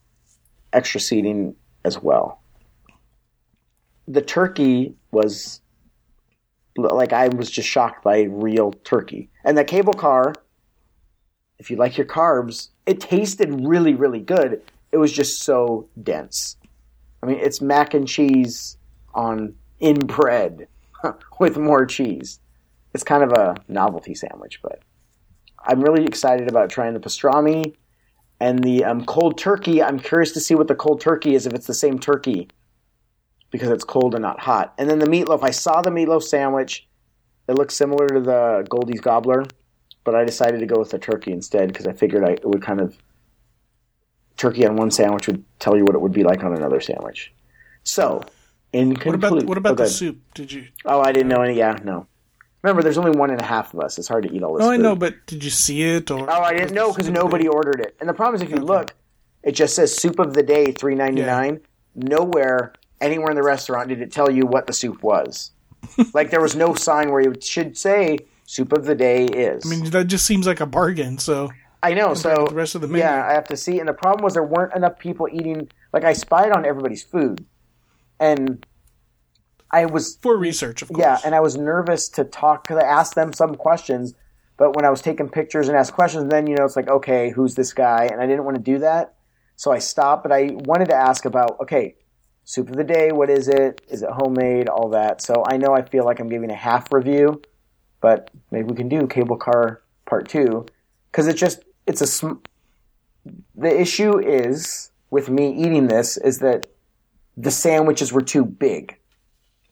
extra 0.73 0.99
seating 0.99 1.55
as 1.85 2.01
well. 2.01 2.41
The 4.07 4.21
turkey 4.21 4.95
was 5.11 5.61
like 6.75 7.13
I 7.13 7.29
was 7.29 7.49
just 7.49 7.69
shocked 7.69 8.03
by 8.03 8.23
real 8.23 8.73
turkey. 8.83 9.29
And 9.45 9.57
the 9.57 9.63
cable 9.63 9.93
car, 9.93 10.33
if 11.59 11.69
you 11.69 11.77
like 11.77 11.97
your 11.97 12.07
carbs, 12.07 12.69
it 12.85 12.99
tasted 12.99 13.49
really, 13.65 13.93
really 13.93 14.19
good. 14.19 14.61
It 14.91 14.97
was 14.97 15.11
just 15.11 15.43
so 15.43 15.87
dense. 16.01 16.57
I 17.23 17.27
mean, 17.27 17.39
it's 17.39 17.61
mac 17.61 17.93
and 17.93 18.07
cheese 18.07 18.77
on 19.13 19.55
in 19.79 19.99
bread 19.99 20.67
with 21.39 21.57
more 21.57 21.85
cheese. 21.85 22.39
It's 22.93 23.03
kind 23.03 23.23
of 23.23 23.31
a 23.31 23.55
novelty 23.67 24.13
sandwich, 24.13 24.59
but 24.61 24.81
I'm 25.63 25.81
really 25.81 26.05
excited 26.05 26.47
about 26.49 26.69
trying 26.69 26.93
the 26.93 26.99
pastrami 26.99 27.75
and 28.39 28.63
the 28.63 28.83
um, 28.83 29.05
cold 29.05 29.37
turkey. 29.37 29.81
I'm 29.81 29.99
curious 29.99 30.31
to 30.33 30.39
see 30.39 30.55
what 30.55 30.67
the 30.67 30.75
cold 30.75 30.99
turkey 30.99 31.35
is 31.35 31.45
if 31.45 31.53
it's 31.53 31.67
the 31.67 31.73
same 31.73 31.99
turkey 31.99 32.49
because 33.51 33.69
it's 33.69 33.83
cold 33.83 34.15
and 34.15 34.21
not 34.21 34.39
hot. 34.39 34.73
And 34.77 34.89
then 34.89 34.99
the 34.99 35.05
meatloaf. 35.05 35.43
I 35.43 35.51
saw 35.51 35.81
the 35.81 35.91
meatloaf 35.91 36.23
sandwich. 36.23 36.87
It 37.47 37.53
looks 37.53 37.75
similar 37.75 38.07
to 38.07 38.19
the 38.19 38.65
Goldie's 38.69 39.01
Gobbler, 39.01 39.45
but 40.03 40.15
I 40.15 40.23
decided 40.23 40.61
to 40.61 40.65
go 40.65 40.79
with 40.79 40.89
the 40.89 40.99
turkey 40.99 41.31
instead 41.31 41.67
because 41.67 41.85
I 41.85 41.93
figured 41.93 42.23
I, 42.23 42.31
it 42.31 42.45
would 42.45 42.61
kind 42.61 42.79
of 42.79 42.97
turkey 44.37 44.65
on 44.65 44.75
one 44.75 44.89
sandwich 44.89 45.27
would 45.27 45.43
tell 45.59 45.77
you 45.77 45.83
what 45.83 45.95
it 45.95 46.01
would 46.01 46.13
be 46.13 46.23
like 46.23 46.43
on 46.43 46.55
another 46.55 46.79
sandwich. 46.79 47.33
So, 47.83 48.23
What 48.73 49.15
about 49.15 49.43
what 49.43 49.57
about 49.57 49.77
the 49.77 49.87
soup? 49.87 50.19
Did 50.33 50.51
you? 50.51 50.67
Oh, 50.85 51.01
I 51.01 51.11
didn't 51.11 51.27
know 51.27 51.41
any. 51.41 51.57
Yeah, 51.57 51.77
no. 51.83 52.07
Remember, 52.61 52.83
there's 52.83 52.97
only 52.97 53.17
one 53.17 53.31
and 53.31 53.41
a 53.41 53.45
half 53.45 53.73
of 53.73 53.79
us. 53.79 53.97
It's 53.97 54.07
hard 54.07 54.23
to 54.23 54.31
eat 54.31 54.43
all 54.43 54.53
this. 54.53 54.63
No, 54.63 54.71
I 54.71 54.77
know, 54.77 54.95
but 54.95 55.25
did 55.25 55.43
you 55.43 55.49
see 55.49 55.81
it 55.81 56.11
or? 56.11 56.29
Oh, 56.29 56.41
I 56.41 56.53
didn't 56.53 56.73
know 56.73 56.91
because 56.91 57.09
nobody 57.09 57.47
ordered 57.47 57.81
it. 57.81 57.97
And 57.99 58.07
the 58.07 58.13
problem 58.13 58.35
is, 58.35 58.41
if 58.41 58.51
you 58.51 58.63
look, 58.63 58.93
it 59.43 59.53
just 59.53 59.75
says 59.75 59.95
soup 59.95 60.19
of 60.19 60.33
the 60.33 60.43
day, 60.43 60.71
three 60.71 60.95
ninety 60.95 61.23
nine. 61.23 61.59
Nowhere, 61.95 62.73
anywhere 63.01 63.31
in 63.31 63.35
the 63.35 63.43
restaurant, 63.43 63.89
did 63.89 64.01
it 64.01 64.11
tell 64.11 64.31
you 64.31 64.45
what 64.45 64.67
the 64.67 64.73
soup 64.73 65.03
was. 65.03 65.51
like 66.13 66.29
there 66.29 66.39
was 66.39 66.55
no 66.55 66.73
sign 66.73 67.11
where 67.11 67.21
it 67.21 67.43
should 67.43 67.77
say 67.77 68.19
soup 68.45 68.71
of 68.73 68.85
the 68.85 68.95
day 68.95 69.25
is. 69.25 69.65
I 69.65 69.69
mean, 69.69 69.89
that 69.89 70.05
just 70.05 70.25
seems 70.25 70.47
like 70.47 70.59
a 70.61 70.65
bargain. 70.65 71.17
So 71.17 71.49
I 71.83 71.93
know. 71.93 72.13
So 72.13 72.45
the 72.47 72.55
rest 72.55 72.75
of 72.75 72.81
the 72.81 72.87
menu. 72.87 73.03
yeah, 73.03 73.25
I 73.27 73.33
have 73.33 73.47
to 73.47 73.57
see. 73.57 73.79
And 73.79 73.89
the 73.89 73.93
problem 73.93 74.23
was 74.23 74.33
there 74.33 74.43
weren't 74.43 74.75
enough 74.75 74.99
people 74.99 75.27
eating. 75.31 75.69
Like 75.93 76.03
I 76.03 76.13
spied 76.13 76.51
on 76.51 76.65
everybody's 76.65 77.03
food, 77.03 77.45
and 78.21 78.65
I 79.71 79.85
was 79.85 80.17
For 80.21 80.37
research, 80.37 80.81
of 80.81 80.89
course. 80.89 80.99
yeah, 80.99 81.19
and 81.25 81.33
I 81.33 81.39
was 81.39 81.57
nervous 81.57 82.07
to 82.09 82.23
talk 82.23 82.63
because 82.63 82.77
I 82.77 82.85
asked 82.85 83.15
them 83.15 83.33
some 83.33 83.55
questions, 83.55 84.13
but 84.57 84.75
when 84.75 84.85
I 84.85 84.89
was 84.89 85.01
taking 85.01 85.27
pictures 85.29 85.67
and 85.67 85.77
asked 85.77 85.93
questions, 85.93 86.29
then 86.29 86.45
you 86.47 86.55
know 86.55 86.63
it's 86.65 86.75
like, 86.75 86.89
okay, 86.89 87.31
who's 87.31 87.55
this 87.55 87.73
guy? 87.73 88.05
And 88.11 88.21
I 88.21 88.27
didn't 88.27 88.43
want 88.45 88.57
to 88.57 88.63
do 88.63 88.79
that, 88.79 89.15
so 89.55 89.71
I 89.71 89.79
stopped. 89.79 90.23
But 90.23 90.31
I 90.31 90.51
wanted 90.53 90.89
to 90.89 90.95
ask 90.95 91.25
about, 91.25 91.59
okay, 91.61 91.95
soup 92.43 92.69
of 92.69 92.75
the 92.75 92.83
day, 92.83 93.11
what 93.11 93.29
is 93.29 93.47
it? 93.47 93.81
Is 93.89 94.03
it 94.03 94.09
homemade? 94.11 94.67
All 94.67 94.89
that. 94.89 95.21
So 95.21 95.43
I 95.49 95.57
know 95.57 95.73
I 95.73 95.81
feel 95.81 96.05
like 96.05 96.19
I'm 96.19 96.29
giving 96.29 96.51
a 96.51 96.55
half 96.55 96.91
review, 96.91 97.41
but 98.01 98.29
maybe 98.51 98.67
we 98.67 98.75
can 98.75 98.89
do 98.89 99.07
cable 99.07 99.37
car 99.37 99.81
part 100.05 100.27
two 100.27 100.65
because 101.11 101.27
it 101.27 101.37
just 101.37 101.63
it's 101.87 102.01
a. 102.01 102.07
Sm- 102.07 102.43
the 103.55 103.79
issue 103.79 104.19
is 104.19 104.91
with 105.11 105.29
me 105.29 105.53
eating 105.55 105.87
this 105.87 106.17
is 106.17 106.39
that 106.39 106.65
the 107.37 107.51
sandwiches 107.51 108.11
were 108.11 108.21
too 108.21 108.45
big. 108.45 108.97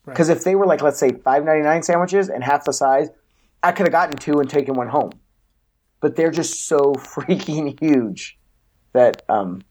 Because 0.06 0.30
if 0.30 0.43
they 0.43 0.56
were 0.56 0.65
like, 0.65 0.82
let's 0.82 1.00
say, 1.00 1.12
five 1.12 1.43
ninety 1.43 1.63
nine 1.63 1.84
sandwiches 1.84 2.30
and 2.30 2.43
half 2.43 2.65
the 2.65 2.74
size, 2.74 3.10
I 3.62 3.72
could 3.72 3.86
have 3.86 3.91
gotten 3.91 4.17
two 4.17 4.39
and 4.39 4.50
taken 4.50 4.74
one 4.74 4.88
home. 4.88 5.12
But 6.02 6.15
they're 6.15 6.32
just 6.32 6.67
so 6.67 6.93
freaking 6.95 7.80
huge 7.80 8.39
that 8.93 9.24
um, 9.30 9.62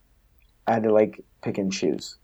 I 0.66 0.74
had 0.74 0.84
to 0.84 0.92
like 0.92 1.24
pick 1.42 1.58
and 1.58 1.72
choose. 1.72 2.16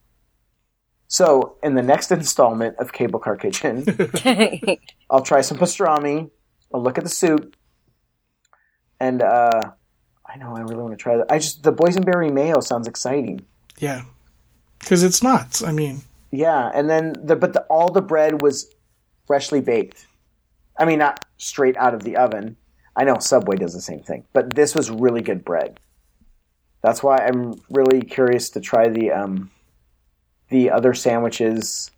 So 1.09 1.57
in 1.62 1.74
the 1.74 1.83
next 1.83 2.11
installment 2.12 2.77
of 2.79 2.92
Cable 2.92 3.18
Car 3.18 3.37
Kitchen, 3.37 3.85
I'll 5.11 5.22
try 5.22 5.40
some 5.40 5.59
pastrami. 5.59 6.31
I'll 6.72 6.83
look 6.83 6.98
at 6.98 7.05
the 7.05 7.11
soup, 7.11 7.55
and 8.98 9.22
uh, 9.22 9.61
I 10.27 10.37
know 10.38 10.57
I 10.57 10.61
really 10.61 10.77
want 10.77 10.92
to 10.92 10.96
try 10.96 11.16
that. 11.16 11.27
I 11.31 11.38
just 11.38 11.62
the 11.62 11.72
boysenberry 11.72 12.33
mayo 12.33 12.61
sounds 12.61 12.88
exciting. 12.88 13.46
Yeah. 13.79 14.03
Because 14.85 15.03
it's 15.03 15.23
nuts. 15.23 15.62
I 15.62 15.73
mean, 15.73 16.03
Yeah, 16.31 16.70
and 16.75 16.88
then 16.88 17.14
the 17.23 17.37
but 17.37 17.53
the, 17.53 17.62
all 17.62 17.90
the 17.90 18.03
bread 18.03 18.42
was 18.42 18.70
freshly 19.27 19.61
baked. 19.61 20.07
I 20.79 20.85
mean, 20.85 20.99
not 20.99 21.25
straight 21.38 21.77
out 21.77 21.94
of 21.94 22.03
the 22.03 22.16
oven. 22.16 22.57
I 22.97 23.05
know 23.05 23.18
Subway 23.18 23.57
does 23.57 23.73
the 23.73 23.81
same 23.81 24.01
thing, 24.01 24.25
but 24.33 24.55
this 24.55 24.75
was 24.75 24.90
really 24.90 25.23
good 25.23 25.44
bread. 25.44 25.81
That's 26.83 27.03
why 27.03 27.18
I'm 27.18 27.61
really 27.70 28.03
curious 28.03 28.51
to 28.51 28.61
try 28.61 28.88
the 28.88 29.11
um, 29.11 29.51
the 30.49 30.70
other 30.70 30.94
sandwiches 30.94 31.90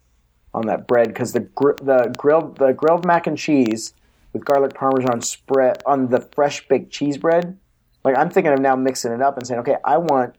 on 0.54 0.66
that 0.66 0.86
bread 0.86 1.08
because 1.08 1.32
the 1.32 1.40
gr- 1.40 1.82
the 1.82 2.14
grilled 2.16 2.58
the 2.58 2.72
grilled 2.72 3.04
mac 3.04 3.26
and 3.26 3.36
cheese 3.36 3.92
with 4.32 4.44
garlic 4.44 4.74
parmesan 4.74 5.20
spread 5.20 5.82
on 5.86 6.08
the 6.08 6.20
fresh 6.20 6.66
baked 6.68 6.90
cheese 6.90 7.18
bread. 7.18 7.58
Like 8.04 8.16
I'm 8.16 8.30
thinking 8.30 8.52
of 8.52 8.60
now 8.60 8.76
mixing 8.76 9.12
it 9.12 9.20
up 9.20 9.36
and 9.36 9.46
saying, 9.46 9.60
okay, 9.60 9.76
I 9.84 9.98
want 9.98 10.36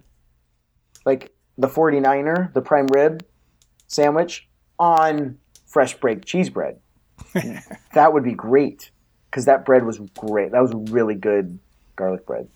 like 1.05 1.31
the 1.57 1.67
49er, 1.67 2.53
the 2.53 2.61
prime 2.61 2.87
rib 2.87 3.25
sandwich 3.87 4.47
on 4.79 5.37
fresh 5.65 5.95
baked 5.99 6.25
cheese 6.25 6.49
bread. 6.49 6.79
that 7.93 8.13
would 8.13 8.23
be 8.23 8.33
great 8.33 8.91
because 9.29 9.45
that 9.45 9.65
bread 9.65 9.85
was 9.85 9.99
great. 10.17 10.51
That 10.51 10.61
was 10.61 10.73
really 10.91 11.15
good 11.15 11.59
garlic 11.95 12.25
bread. 12.25 12.47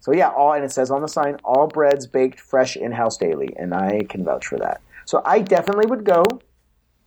So 0.00 0.12
yeah, 0.12 0.28
all 0.28 0.52
and 0.52 0.64
it 0.64 0.70
says 0.70 0.90
on 0.90 1.02
the 1.02 1.08
sign, 1.08 1.36
all 1.44 1.66
breads 1.66 2.06
baked 2.06 2.40
fresh 2.40 2.76
in 2.76 2.92
house 2.92 3.16
daily, 3.16 3.54
and 3.56 3.74
I 3.74 4.02
can 4.08 4.24
vouch 4.24 4.46
for 4.46 4.56
that. 4.58 4.80
So 5.04 5.20
I 5.24 5.40
definitely 5.40 5.86
would 5.86 6.04
go. 6.04 6.24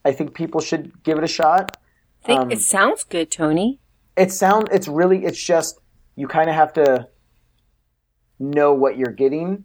I 0.04 0.12
think 0.12 0.34
people 0.34 0.60
should 0.60 1.04
give 1.04 1.18
it 1.18 1.24
a 1.24 1.28
shot. 1.28 1.78
I 2.24 2.26
Think 2.26 2.42
Um, 2.42 2.52
it 2.52 2.60
sounds 2.60 3.04
good, 3.04 3.32
Tony. 3.32 3.80
It 4.18 4.32
sound 4.32 4.68
it's 4.72 4.90
really 4.90 5.24
it's 5.24 5.42
just 5.42 5.80
you 6.16 6.28
kind 6.28 6.50
of 6.50 6.56
have 6.56 6.74
to 6.74 7.08
know 8.38 8.74
what 8.74 8.98
you're 8.98 9.14
getting 9.14 9.64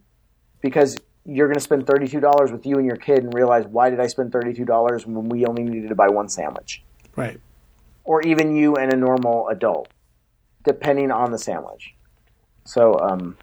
because 0.60 0.96
you're 1.26 1.46
going 1.46 1.54
to 1.54 1.60
spend 1.60 1.86
$32 1.86 2.52
with 2.52 2.66
you 2.66 2.76
and 2.76 2.86
your 2.86 2.96
kid 2.96 3.24
and 3.24 3.32
realize 3.32 3.66
why 3.66 3.90
did 3.90 4.00
I 4.00 4.06
spend 4.06 4.32
$32 4.32 5.06
when 5.06 5.28
we 5.28 5.46
only 5.46 5.62
needed 5.62 5.88
to 5.88 5.94
buy 5.94 6.08
one 6.08 6.28
sandwich 6.28 6.82
right. 7.16 7.40
or 8.04 8.22
even 8.22 8.54
you 8.54 8.76
and 8.76 8.92
a 8.92 8.96
normal 8.96 9.48
adult 9.48 9.88
depending 10.64 11.10
on 11.10 11.30
the 11.30 11.38
sandwich. 11.38 11.94
So 12.64 12.98
um 12.98 13.36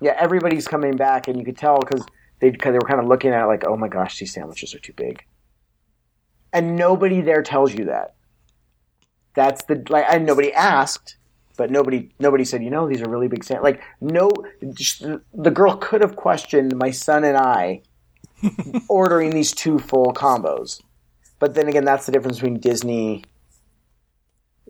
yeah, 0.00 0.16
everybody's 0.18 0.66
coming 0.66 0.96
back 0.96 1.28
and 1.28 1.38
you 1.38 1.44
could 1.44 1.56
tell 1.56 1.78
cuz 1.78 2.04
they 2.40 2.50
they 2.50 2.70
were 2.70 2.80
kind 2.80 3.00
of 3.00 3.06
looking 3.06 3.32
at 3.32 3.44
it 3.44 3.46
like, 3.46 3.64
"Oh 3.66 3.76
my 3.76 3.88
gosh, 3.88 4.18
these 4.18 4.32
sandwiches 4.32 4.74
are 4.74 4.78
too 4.78 4.94
big." 4.94 5.24
And 6.52 6.76
nobody 6.76 7.20
there 7.20 7.42
tells 7.42 7.74
you 7.74 7.84
that. 7.86 8.14
That's 9.34 9.64
the 9.64 9.84
like 9.88 10.06
and 10.08 10.26
nobody 10.26 10.52
asked, 10.52 11.16
but 11.60 11.70
nobody 11.70 12.08
nobody 12.18 12.42
said, 12.42 12.64
"You 12.64 12.70
know, 12.70 12.88
these 12.88 13.02
are 13.02 13.10
really 13.10 13.28
big 13.28 13.44
sand." 13.44 13.62
Like 13.62 13.82
no 14.00 14.30
the 14.62 15.50
girl 15.50 15.76
could 15.76 16.00
have 16.00 16.16
questioned 16.16 16.74
my 16.74 16.90
son 16.90 17.22
and 17.22 17.36
I 17.36 17.82
ordering 18.88 19.28
these 19.28 19.52
two 19.52 19.78
full 19.78 20.14
combos. 20.14 20.80
But 21.38 21.54
then 21.54 21.68
again, 21.68 21.84
that's 21.84 22.06
the 22.06 22.12
difference 22.12 22.38
between 22.38 22.60
Disney 22.60 23.24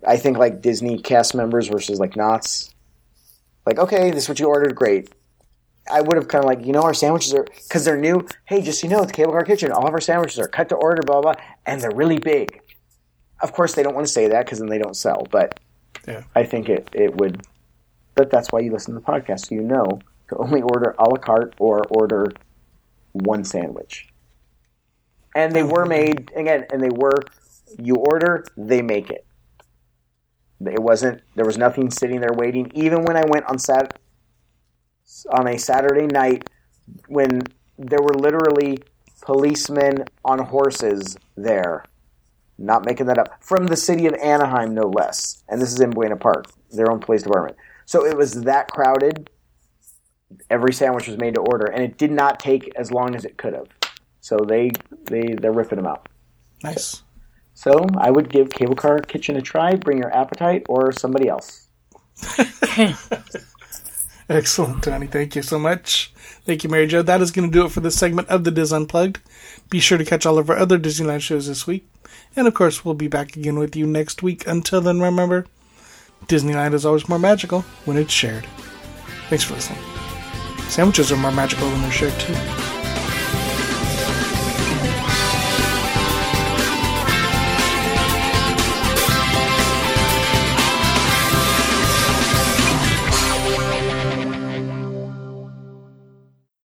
I 0.04 0.16
think 0.16 0.36
like 0.36 0.62
Disney 0.62 0.98
cast 0.98 1.32
members 1.32 1.68
versus 1.68 2.00
like 2.00 2.16
Knott's. 2.16 2.74
Like, 3.64 3.78
okay, 3.78 4.10
this 4.10 4.24
is 4.24 4.28
what 4.28 4.40
you 4.40 4.48
ordered, 4.48 4.74
great. 4.74 5.10
I 5.88 6.00
would 6.00 6.16
have 6.16 6.26
kind 6.26 6.42
of 6.42 6.48
like, 6.48 6.66
you 6.66 6.72
know, 6.72 6.82
our 6.82 6.94
sandwiches 6.94 7.32
are 7.34 7.44
because 7.44 7.84
they're 7.84 8.00
new. 8.00 8.26
Hey, 8.46 8.62
just 8.62 8.80
so 8.80 8.88
you 8.88 8.92
know, 8.92 9.02
at 9.02 9.06
the 9.06 9.14
Cable 9.14 9.30
Car 9.30 9.44
Kitchen, 9.44 9.70
all 9.70 9.86
of 9.86 9.94
our 9.94 10.00
sandwiches 10.00 10.40
are 10.40 10.48
cut 10.48 10.68
to 10.70 10.74
order, 10.74 11.02
blah 11.06 11.20
blah, 11.20 11.34
and 11.66 11.80
they're 11.80 11.94
really 11.94 12.18
big. 12.18 12.60
Of 13.40 13.52
course, 13.52 13.74
they 13.74 13.84
don't 13.84 13.94
want 13.94 14.08
to 14.08 14.12
say 14.12 14.26
that 14.26 14.44
because 14.44 14.58
then 14.58 14.68
they 14.68 14.78
don't 14.78 14.96
sell. 14.96 15.28
But 15.30 15.60
Yeah. 16.06 16.24
I 16.34 16.44
think 16.44 16.68
it 16.68 16.88
it 16.92 17.16
would. 17.16 17.42
But 18.14 18.30
that's 18.30 18.50
why 18.50 18.60
you 18.60 18.72
listen 18.72 18.94
to 18.94 19.00
the 19.00 19.06
podcast, 19.06 19.50
you 19.50 19.62
know 19.62 20.00
to 20.30 20.36
only 20.38 20.62
order 20.62 20.94
a 20.98 21.08
la 21.08 21.16
carte 21.16 21.54
or 21.58 21.82
order 21.90 22.32
one 23.12 23.44
sandwich. 23.44 24.08
And 25.34 25.52
they 25.52 25.62
were 25.62 25.84
made 25.84 26.32
again, 26.34 26.66
and 26.72 26.82
they 26.82 26.90
were. 26.90 27.22
You 27.78 27.94
order, 27.94 28.44
they 28.56 28.82
make 28.82 29.10
it. 29.10 29.24
It 30.60 30.82
wasn't. 30.82 31.22
There 31.36 31.44
was 31.44 31.56
nothing 31.56 31.90
sitting 31.90 32.20
there 32.20 32.32
waiting. 32.32 32.70
Even 32.74 33.04
when 33.04 33.16
I 33.16 33.24
went 33.26 33.46
on 33.46 33.58
Sat 33.58 33.98
on 35.30 35.46
a 35.46 35.56
Saturday 35.56 36.06
night, 36.06 36.48
when 37.06 37.42
there 37.78 38.02
were 38.02 38.14
literally 38.14 38.78
policemen 39.22 40.04
on 40.24 40.38
horses 40.40 41.16
there, 41.36 41.84
not 42.60 42.84
making 42.84 43.06
that 43.06 43.18
up, 43.18 43.42
from 43.42 43.66
the 43.66 43.76
city 43.76 44.06
of 44.06 44.14
Anaheim, 44.14 44.74
no 44.74 44.88
less. 44.88 45.42
And 45.48 45.60
this 45.60 45.72
is 45.72 45.80
in 45.80 45.90
Buena 45.90 46.16
Park, 46.16 46.46
their 46.70 46.90
own 46.90 47.00
police 47.00 47.22
department. 47.22 47.56
So 47.86 48.06
it 48.06 48.16
was 48.16 48.42
that 48.42 48.68
crowded. 48.68 49.30
Every 50.48 50.72
sandwich 50.72 51.08
was 51.08 51.18
made 51.18 51.34
to 51.34 51.40
order, 51.40 51.66
and 51.66 51.82
it 51.82 51.98
did 51.98 52.12
not 52.12 52.38
take 52.38 52.70
as 52.76 52.92
long 52.92 53.16
as 53.16 53.24
it 53.24 53.36
could 53.36 53.54
have. 53.54 53.66
So 54.20 54.36
they 54.36 54.70
they 55.04 55.34
they're 55.40 55.52
ripping 55.52 55.76
them 55.76 55.86
out. 55.86 56.08
Nice. 56.62 57.02
So 57.54 57.86
I 57.98 58.10
would 58.10 58.28
give 58.28 58.50
Cable 58.50 58.76
Car 58.76 59.00
Kitchen 59.00 59.36
a 59.36 59.42
try. 59.42 59.74
Bring 59.74 59.98
your 59.98 60.14
appetite 60.14 60.66
or 60.68 60.92
somebody 60.92 61.28
else. 61.28 61.66
Excellent, 64.28 64.84
Tony. 64.84 65.08
Thank 65.08 65.34
you 65.34 65.42
so 65.42 65.58
much. 65.58 66.12
Thank 66.44 66.62
you, 66.62 66.70
Mary 66.70 66.86
Jo. 66.86 67.02
That 67.02 67.20
is 67.20 67.32
going 67.32 67.50
to 67.50 67.52
do 67.52 67.66
it 67.66 67.72
for 67.72 67.80
this 67.80 67.98
segment 67.98 68.28
of 68.28 68.44
the 68.44 68.50
Dis 68.52 68.72
Unplugged. 68.72 69.18
Be 69.68 69.80
sure 69.80 69.98
to 69.98 70.04
catch 70.04 70.24
all 70.24 70.38
of 70.38 70.48
our 70.48 70.56
other 70.56 70.78
Disneyland 70.78 71.20
shows 71.22 71.48
this 71.48 71.66
week. 71.66 71.88
And 72.36 72.46
of 72.46 72.54
course, 72.54 72.84
we'll 72.84 72.94
be 72.94 73.08
back 73.08 73.36
again 73.36 73.58
with 73.58 73.76
you 73.76 73.86
next 73.86 74.22
week. 74.22 74.46
Until 74.46 74.80
then, 74.80 75.00
remember, 75.00 75.46
Disneyland 76.26 76.74
is 76.74 76.86
always 76.86 77.08
more 77.08 77.18
magical 77.18 77.62
when 77.84 77.96
it's 77.96 78.12
shared. 78.12 78.46
Thanks 79.28 79.44
for 79.44 79.54
listening. 79.54 79.80
Sandwiches 80.68 81.10
are 81.10 81.16
more 81.16 81.32
magical 81.32 81.68
when 81.68 81.82
they're 81.82 81.90
shared, 81.90 82.18
too. 82.20 82.79